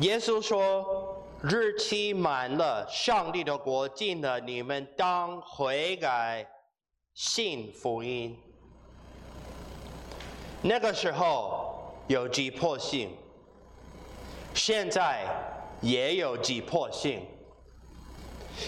[0.00, 6.44] 耶稣说：“日期满了，上帝的国进了，你们当悔改，
[7.14, 8.36] 信福音。”
[10.60, 13.16] 那个时候有急迫性，
[14.54, 15.24] 现在
[15.80, 17.24] 也有急迫性。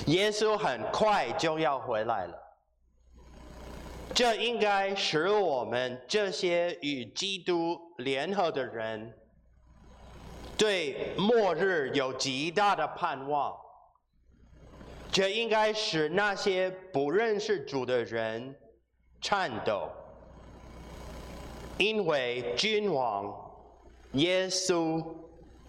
[0.06, 2.38] 耶稣很快就要回来了，
[4.14, 9.14] 这应该使我们这些与基督联合的人，
[10.56, 13.56] 对末日有极大的盼望。
[15.10, 18.54] 这应该使那些不认识主的人
[19.22, 19.90] 颤抖，
[21.78, 23.34] 因为君王
[24.12, 25.02] 耶稣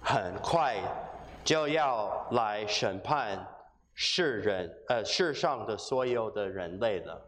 [0.01, 0.75] 很快
[1.43, 3.47] 就要来审判。
[4.01, 7.21] 世人，呃，世上的所有的人类了。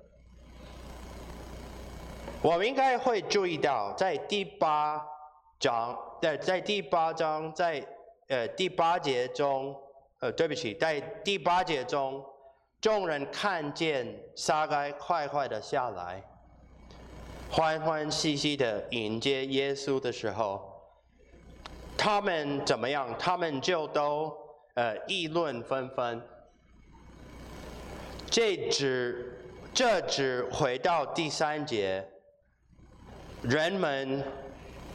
[2.42, 5.06] 我们应该会注意到，在第八
[5.60, 7.86] 章，在在第八章，在
[8.30, 9.76] 呃第八节中，
[10.22, 12.24] 呃，对不起，在第八节中，
[12.80, 16.24] 众人看见撒该快快的下来，
[17.52, 20.82] 欢欢喜喜的迎接耶稣的时候，
[21.98, 23.14] 他们怎么样？
[23.20, 24.34] 他们就都
[24.76, 26.26] 呃议论纷纷。
[28.32, 29.38] 这只，
[29.74, 32.10] 这只回到第三节，
[33.42, 34.24] 人们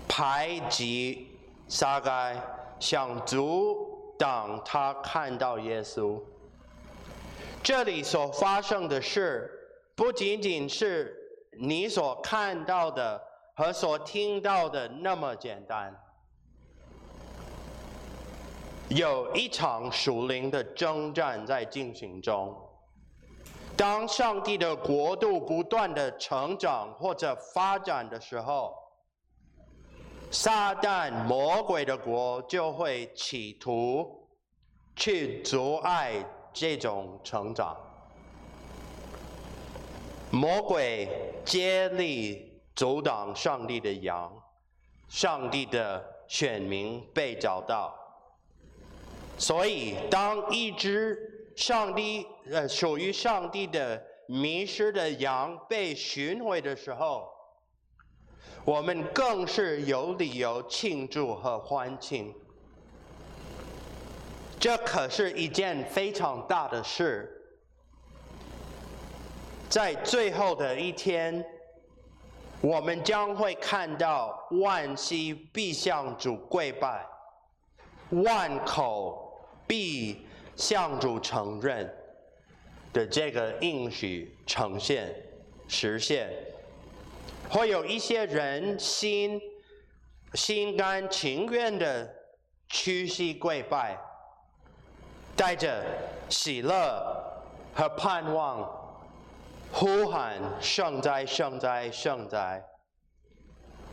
[0.08, 1.36] 排挤
[1.68, 2.34] 撒该，
[2.80, 6.18] 想阻挡他看到耶稣。
[7.62, 9.50] 这里所发生的事，
[9.94, 11.14] 不仅仅是
[11.58, 13.22] 你所看到的
[13.54, 15.94] 和所听到的那么简单，
[18.88, 22.62] 有一场属灵的征战在进行中。
[23.76, 28.74] 当上帝的国度不断的成长或者发展的时候，
[30.30, 34.26] 撒旦魔鬼的国就会企图
[34.96, 37.76] 去阻碍这种成长。
[40.30, 41.08] 魔鬼
[41.44, 44.32] 竭力阻挡上帝的羊，
[45.08, 47.94] 上帝的选民被找到。
[49.38, 57.28] 所以，当一只上帝，呃，属于上帝的迷失的羊被寻回的时候，
[58.64, 62.34] 我们更是有理由庆祝和欢庆。
[64.58, 67.32] 这可是一件非常大的事。
[69.68, 71.44] 在最后的一天，
[72.60, 77.04] 我们将会看到万膝必向主跪拜，
[78.10, 80.26] 万口必。
[80.56, 81.94] 向主承认
[82.96, 85.14] 的这个应许呈现、
[85.68, 86.32] 实现，
[87.50, 89.38] 会有一些人心
[90.32, 92.10] 心甘情愿的
[92.70, 93.98] 屈膝跪拜，
[95.36, 95.84] 带着
[96.30, 97.44] 喜乐
[97.74, 98.66] 和盼望，
[99.70, 102.64] 呼喊圣哉、圣哉、圣哉。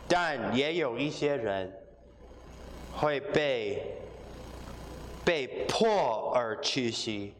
[0.07, 1.69] 但也有一些人
[2.95, 3.99] 会被。
[5.25, 7.33] 被迫而屈膝，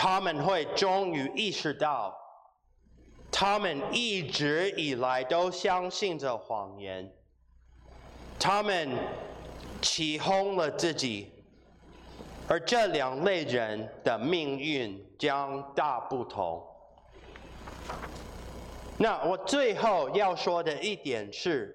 [0.00, 2.16] 他们会终于意识到，
[3.32, 7.12] 他们一直以来都相信着谎言，
[8.38, 8.90] 他们
[9.82, 11.32] 起哄了自己，
[12.46, 16.64] 而这两类人的命运将大不同。
[18.98, 21.74] 那我最后要说的一点是，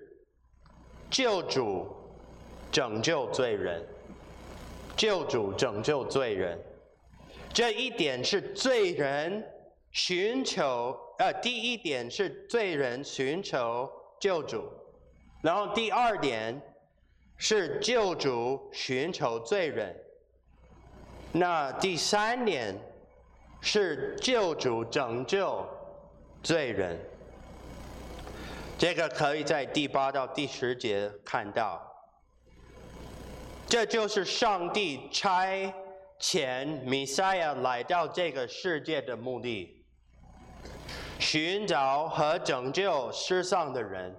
[1.11, 1.93] 救主。
[2.71, 3.85] 拯救罪人，
[4.97, 6.59] 救主拯救罪人，
[7.53, 9.47] 这一点是罪人
[9.91, 13.87] 寻求，呃，第一点是罪人寻求
[14.19, 14.67] 救主，
[15.43, 16.59] 然后第二点
[17.37, 19.95] 是救主寻求罪人，
[21.31, 22.75] 那第三点
[23.61, 25.63] 是救主拯救
[26.41, 26.99] 罪人，
[28.79, 31.87] 这个可以在第八到第十节看到。
[33.67, 35.71] 这就是上帝差
[36.25, 39.83] 前弥赛亚来到这个世界的目的，
[41.19, 44.15] 寻找和拯救世上的人。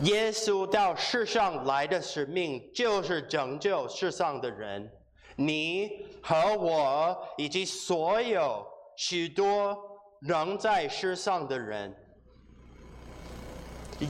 [0.00, 4.90] 耶稣到世上来的使命就是拯救世上的人，
[5.36, 5.88] 你
[6.20, 9.78] 和我以及所有许多
[10.18, 11.94] 仍在世上的人。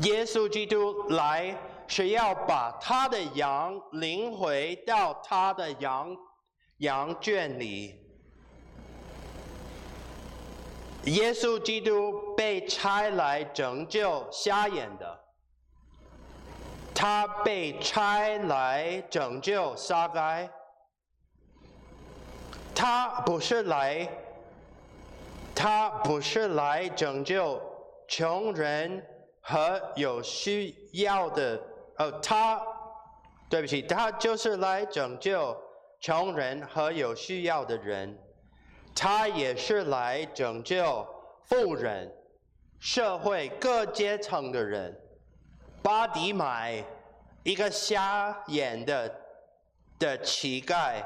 [0.03, 1.55] 耶稣基督来。
[1.95, 6.17] 是要把他的羊领回到他的羊
[6.79, 8.01] 羊圈里。
[11.05, 15.21] 耶稣基督被差来拯救瞎眼的，
[16.95, 20.49] 他被差来拯救撒该，
[22.75, 24.09] 他不是来，
[25.55, 27.61] 他不是来拯救
[28.09, 29.07] 穷人
[29.43, 31.63] 和有需要的。
[32.03, 32.61] 呃，他，
[33.49, 35.57] 对不起，他就是来拯救
[36.01, 38.19] 穷人和有需要的人，
[38.93, 41.07] 他也是来拯救
[41.45, 42.13] 富人、
[42.81, 44.93] 社会各阶层的人。
[45.81, 46.85] 巴迪买
[47.45, 49.15] 一个瞎眼的
[50.01, 51.05] 的乞丐，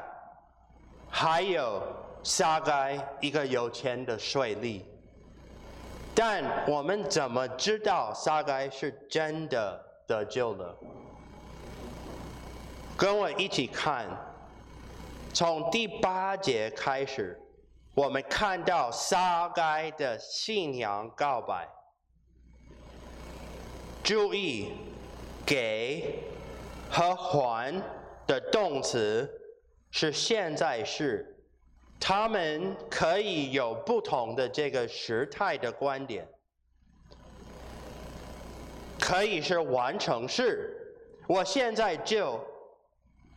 [1.11, 1.79] 还有
[2.23, 4.81] 撒该一个有钱的税吏。
[6.15, 10.75] 但我们怎么知道沙该是真的得救了？
[12.97, 14.07] 跟我一起看，
[15.33, 17.39] 从第八节开始，
[17.93, 21.67] 我们看到撒该的信仰告白。
[24.03, 24.71] 注意，
[25.45, 26.23] 给
[26.89, 27.83] 和还
[28.25, 29.29] 的动词
[29.91, 31.35] 是现在式。
[31.99, 36.27] 他们可以有不同的这个时态的观点，
[38.99, 40.95] 可以是完成式，
[41.27, 42.39] 我现在就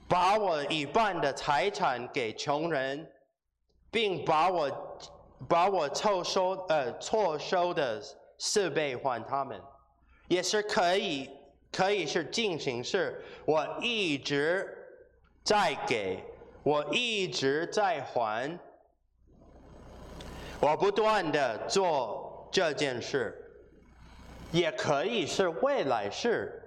[0.08, 3.10] 把我一半的财产给穷人，
[3.90, 4.98] 并把我
[5.48, 8.02] 把我错收呃错收的
[8.38, 9.60] 四倍还他们，
[10.28, 11.30] 也是可以
[11.72, 14.68] 可以是进行式，我一直
[15.42, 16.22] 在给。
[16.62, 18.58] 我一直在还，
[20.60, 23.39] 我不断的做这件事，
[24.52, 26.62] 也可以是未来式。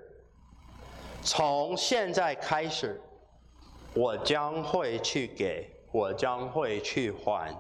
[1.22, 3.02] 从现在开始，
[3.94, 7.56] 我将会去给，我将会去还。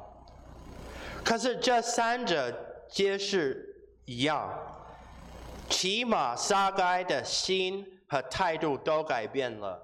[1.23, 2.53] 可是这三者
[2.89, 4.51] 皆是一样，
[5.69, 9.81] 起码撒该的心和态度都改变了，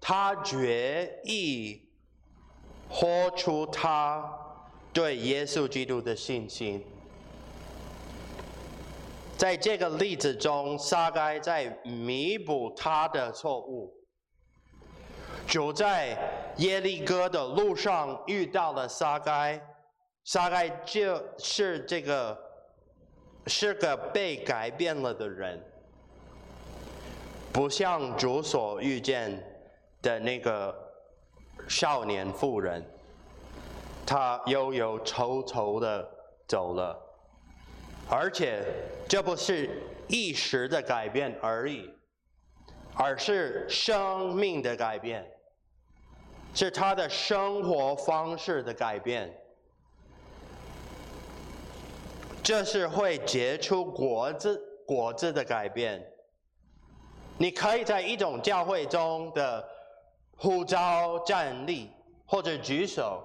[0.00, 1.84] 他决意。
[2.90, 4.26] 豁出他
[4.94, 6.82] 对耶稣基督的信心。
[9.38, 13.94] 在这个例子中，撒该在弥补他的错误。
[15.46, 16.18] 主在
[16.56, 19.58] 耶利哥的路上遇到了撒该，
[20.24, 22.36] 撒该就是这个
[23.46, 25.64] 是个被改变了的人，
[27.52, 29.42] 不像主所遇见
[30.02, 30.74] 的那个。
[31.66, 32.82] 少年妇人，
[34.06, 36.08] 他忧忧愁愁的
[36.46, 36.96] 走了，
[38.10, 38.64] 而且
[39.08, 41.88] 这不是一时的改变而已，
[42.94, 45.24] 而是生命的改变，
[46.54, 49.32] 是他的生活方式的改变，
[52.42, 56.04] 这是会结出果子果子的改变。
[57.36, 59.68] 你可以在一种教会中的。
[60.40, 61.90] 呼召站立，
[62.24, 63.20] 或者举手，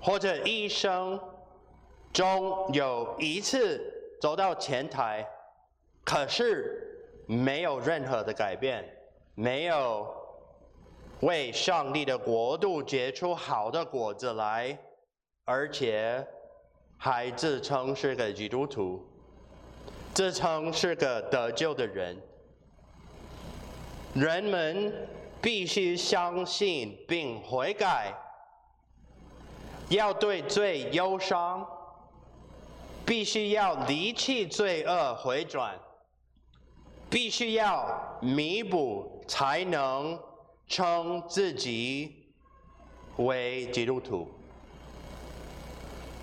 [0.00, 1.20] 或者一生
[2.10, 3.91] 中有一次
[4.22, 5.28] 走到前台，
[6.04, 8.88] 可是没有任何的改变，
[9.34, 10.06] 没有
[11.22, 14.78] 为上帝的国度结出好的果子来，
[15.44, 16.24] 而且
[16.96, 19.04] 还自称是个基督徒，
[20.14, 22.16] 自称是个得救的人，
[24.14, 25.08] 人们。
[25.40, 28.14] 必须相信并悔改，
[29.88, 31.66] 要对罪忧伤，
[33.04, 35.78] 必须要离弃罪恶回转，
[37.10, 40.18] 必须要弥补，才能
[40.66, 42.32] 称自己
[43.16, 44.30] 为基督徒。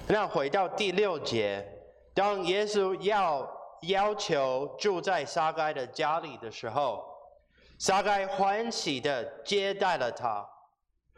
[0.07, 1.65] 那回到第六节，
[2.13, 3.49] 当耶稣要
[3.84, 7.05] 要求住在撒该的家里的时候。
[7.82, 10.45] 撒该欢喜的接待了他，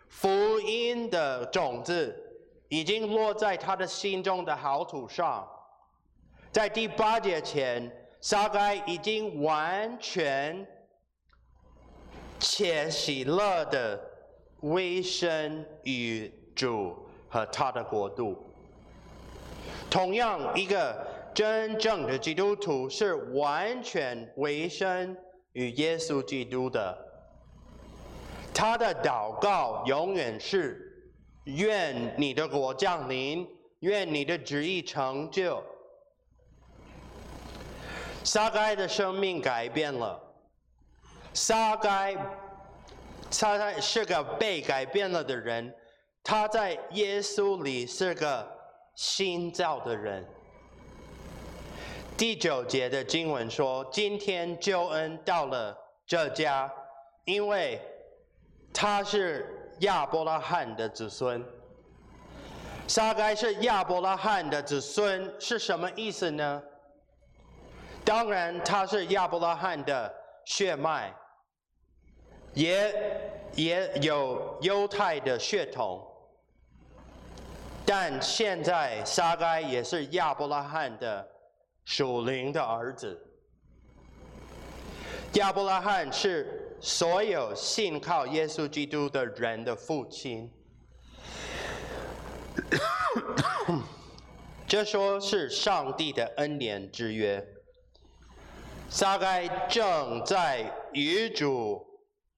[0.07, 2.30] 福音的种子
[2.71, 5.45] 已经落在他的心中的好土上。
[6.53, 7.91] 在第八节前，
[8.21, 10.65] 撒该已经完全
[12.39, 13.99] 且喜乐地
[14.61, 16.95] 委身于主
[17.27, 18.41] 和他的国度。
[19.89, 25.17] 同样，一个真正的基督徒是完全委身。
[25.53, 26.97] 与耶稣基督的，
[28.53, 30.90] 他的祷告永远是：
[31.55, 33.47] 愿你的国降临，
[33.79, 35.63] 愿你的旨意成就。
[38.23, 40.21] 撒该的生命改变了，
[41.33, 42.15] 撒该，
[43.29, 45.73] 撒该是个被改变了的人，
[46.23, 48.47] 他在耶稣里是个
[48.93, 50.23] 新造的人。
[52.15, 55.75] 第九节的经文说：“今天救恩到了
[56.05, 56.71] 这家，
[57.25, 57.81] 因为
[58.71, 61.43] 他是亚伯拉罕的子孙。
[62.87, 66.61] 撒该是亚伯拉罕的子孙是什么意思呢？
[68.03, 70.13] 当然，他是亚伯拉罕的
[70.43, 71.13] 血脉，
[72.53, 72.93] 也
[73.53, 76.05] 也有犹太的血统，
[77.85, 81.25] 但现在撒该也是亚伯拉罕的
[81.85, 83.17] 属灵的儿子。
[85.35, 90.51] 亚伯拉罕是所有信靠耶稣基督的人的父亲。
[94.67, 97.45] 这说是上帝的恩典之约。
[98.89, 101.85] 撒该正在与主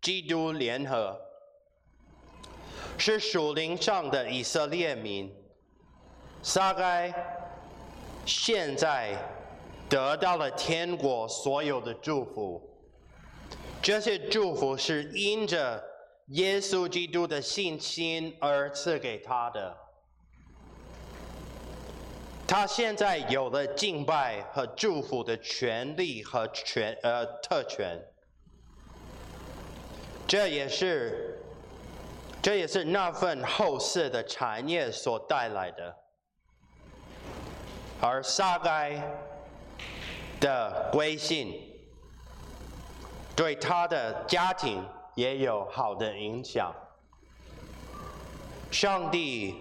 [0.02, 1.20] 基督联合，
[2.98, 5.34] 是属灵上的以色列民。
[6.44, 7.14] 撒该
[8.26, 9.18] 现在
[9.88, 12.73] 得到了天国所有的祝福，
[13.84, 15.84] 这些祝福是因着
[16.28, 19.76] 耶稣基督的信心而赐给他的。
[22.48, 28.02] 他现在有了敬拜和祝福的权利和权呃特权，
[30.26, 31.44] 这也是
[32.42, 35.94] 这也是那份后世的产业所带来的。
[38.00, 39.02] 而撒该
[40.40, 41.73] 的归信，
[43.36, 44.84] 对他的家庭
[45.16, 46.74] 也有好的影响。
[48.72, 49.56] 上帝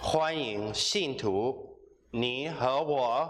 [0.00, 1.64] 欢迎信徒。
[2.10, 3.28] 你和我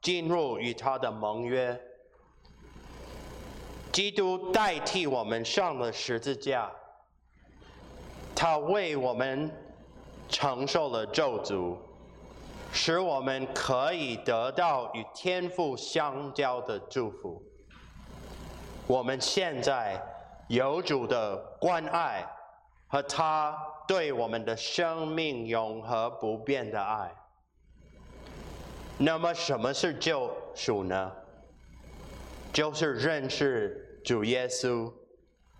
[0.00, 1.80] 进入与他的盟约，
[3.90, 6.70] 基督代替我们上了十字架，
[8.36, 9.50] 他为我们
[10.28, 11.76] 承受了咒诅，
[12.72, 17.42] 使我们可以得到与天父相交的祝福。
[18.90, 20.02] 我们现在
[20.48, 22.26] 有主的关爱
[22.88, 27.08] 和他对我们的生命永恒不变的爱。
[28.98, 31.12] 那么什么是救赎呢？
[32.52, 34.92] 就是认识主耶稣，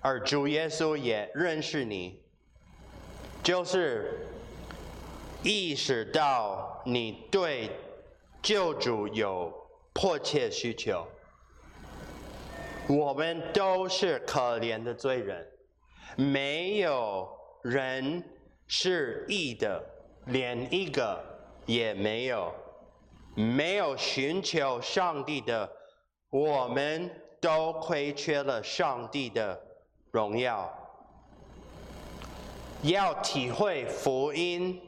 [0.00, 2.20] 而主耶稣也认识你，
[3.44, 4.26] 就是
[5.44, 7.70] 意识到你对
[8.42, 9.54] 救主有
[9.92, 11.06] 迫切需求。
[12.90, 15.46] 我们都是可怜的罪人，
[16.16, 17.28] 没有
[17.62, 18.20] 人
[18.66, 19.80] 是义的，
[20.26, 21.22] 连一个
[21.66, 22.52] 也没有。
[23.36, 25.70] 没有寻求上帝的，
[26.30, 27.08] 我们
[27.40, 29.58] 都亏缺了上帝的
[30.10, 30.68] 荣耀。
[32.82, 34.82] 要体会福音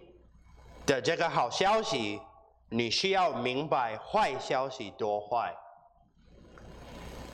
[0.84, 2.20] 的这个好消息，
[2.68, 5.55] 你需要明白坏消息多坏，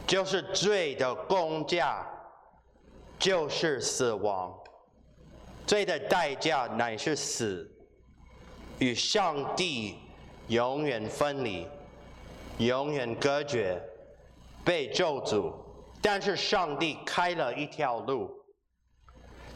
[0.09, 2.05] 就是罪的工价
[3.17, 4.59] 就是死亡，
[5.65, 7.71] 罪的代价乃是死，
[8.81, 9.99] 与上帝。
[10.49, 11.67] 永远分离，
[12.57, 13.79] 永远隔绝，
[14.65, 15.53] 被咒诅。
[16.01, 18.31] 但是上帝开了一条路，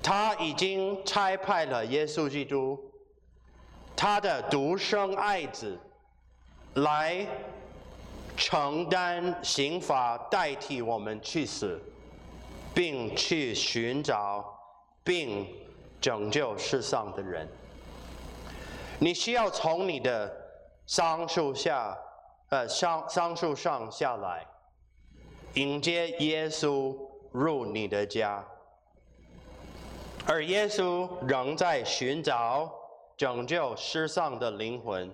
[0.02, 2.78] 他已经差派了耶稣基督，
[3.96, 5.80] 他的独生爱子，
[6.74, 7.26] 来
[8.36, 11.80] 承担刑罚，代替我们去死，
[12.74, 14.44] 并去寻找
[15.02, 15.46] 并
[16.00, 17.48] 拯救世上的人。
[18.98, 20.38] 你需要从你的。
[20.84, 21.96] 桑树下，
[22.50, 24.44] 呃，桑桑树上下来，
[25.54, 26.94] 迎接耶稣
[27.30, 28.44] 入你的家，
[30.26, 32.70] 而耶稣仍在寻找
[33.16, 35.10] 拯救世上的灵魂，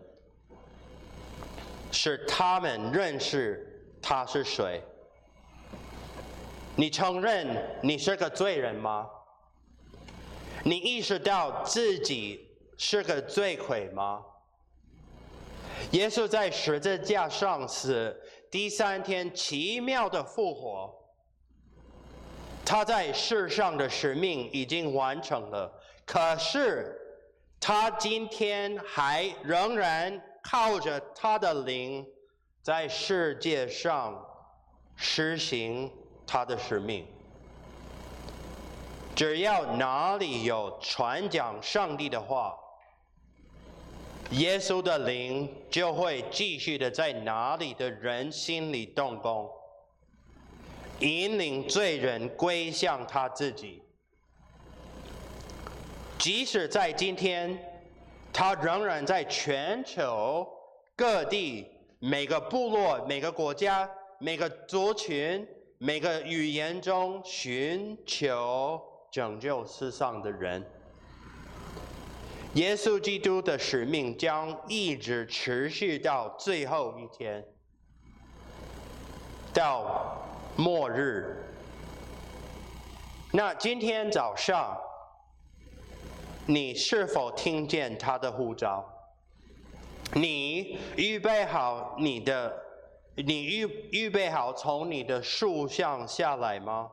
[1.91, 4.83] 使他们认识他是谁。
[6.77, 7.47] 你承认
[7.83, 9.09] 你是个罪人吗？
[10.65, 14.25] 你意识到自己是个罪魁吗？
[15.93, 18.15] 耶稣在十字架上死，
[18.51, 20.95] 第三天奇妙的复活。
[22.65, 25.73] 他在世上的使命已经完成了，
[26.05, 26.95] 可是
[27.59, 30.21] 他今天还仍然
[30.51, 32.07] 靠着他的灵，
[32.63, 34.19] 在世界上
[34.97, 35.93] 实行
[36.27, 37.07] 他的使命。
[39.15, 42.57] 只要哪里有传讲上帝的话。
[44.33, 49.51] 耶稣的灵就会继续的在哪里的人心里动工，
[51.01, 53.83] 引领罪人归向他自己。
[56.19, 57.78] 即使在今天，
[58.39, 60.49] 他仍然在全球
[60.95, 61.67] 各地
[61.99, 65.45] 每个部落、每个国家、每个族群、
[65.79, 68.81] 每个语言中寻求
[69.11, 70.65] 拯救世上的人。
[72.55, 77.45] 耶稣基督的使命将一直持续到最后一天，
[79.53, 80.17] 到
[80.57, 81.45] 末日。
[83.33, 84.79] 那今天早上，
[86.51, 88.83] 你是否听见他的呼召？
[90.15, 92.57] 你预备好你的，
[93.17, 96.89] 你预预备好从你的树上下来吗？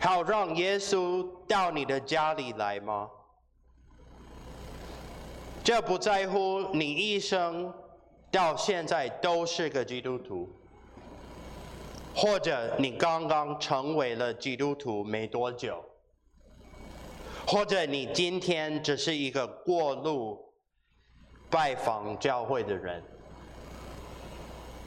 [0.00, 3.08] 好让耶稣到你的家里来吗？
[5.62, 7.72] 这不在乎你一生
[8.32, 10.50] 到现在都是个基督徒，
[12.12, 15.80] 或者你刚刚成为了基督徒没多久，
[17.46, 20.44] 或者你今天只是一个过路。
[21.48, 23.00] 拜访教会的人，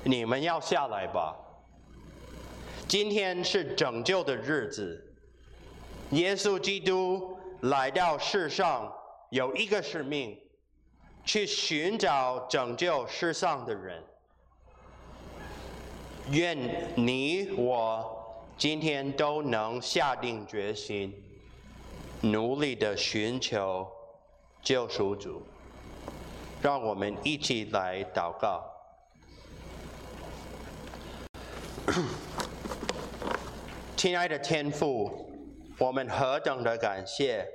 [0.03, 1.33] 你们要下来吧。
[2.85, 5.15] 今天是拯救的日子，
[6.11, 8.93] 耶稣基督来到世上
[9.29, 10.37] 有一个使命，
[11.23, 14.03] 去寻找拯救世上的人。
[16.31, 21.13] 愿你我今天都能下定决心，
[22.21, 23.87] 努力的寻求
[24.61, 25.41] 救赎主。
[26.61, 28.63] 让我们一起来祷告。
[33.95, 35.31] 亲爱的天父，
[35.77, 37.47] 我们何等的感谢！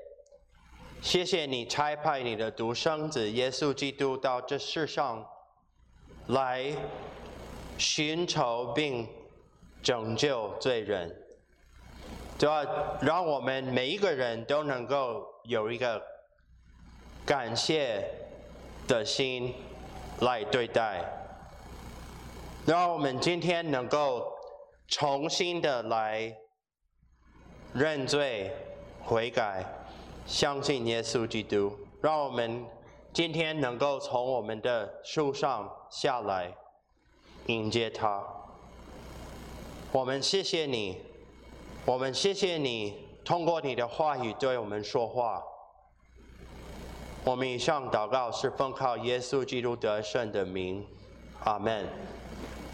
[1.03, 5.27] 谢谢你差派你的独生子耶稣基督到这世上
[6.29, 6.75] 来
[7.77, 9.07] 寻求并
[9.83, 11.24] 拯救罪人，
[12.39, 12.65] 就要
[13.01, 16.03] 让我们每一个人都能够有一个
[17.25, 18.05] 感谢
[18.87, 19.55] 的心
[20.21, 21.05] 来对待，
[22.67, 24.33] 让我们今天能够
[24.89, 26.37] 重新的来
[27.73, 28.53] 认罪
[29.03, 29.65] 悔改，
[30.27, 31.77] 相信耶稣基督。
[32.03, 32.67] 让我们
[33.15, 36.55] 今天能够从我们的树上下来
[37.47, 38.23] 迎接他。
[39.91, 41.01] 我们谢谢你，
[41.87, 42.95] 我们谢谢你
[43.27, 45.43] 通过你的话语对我们说话。
[47.23, 50.83] 我们以上祷告是奉靠耶稣基督得胜的名，
[51.43, 51.87] 阿门。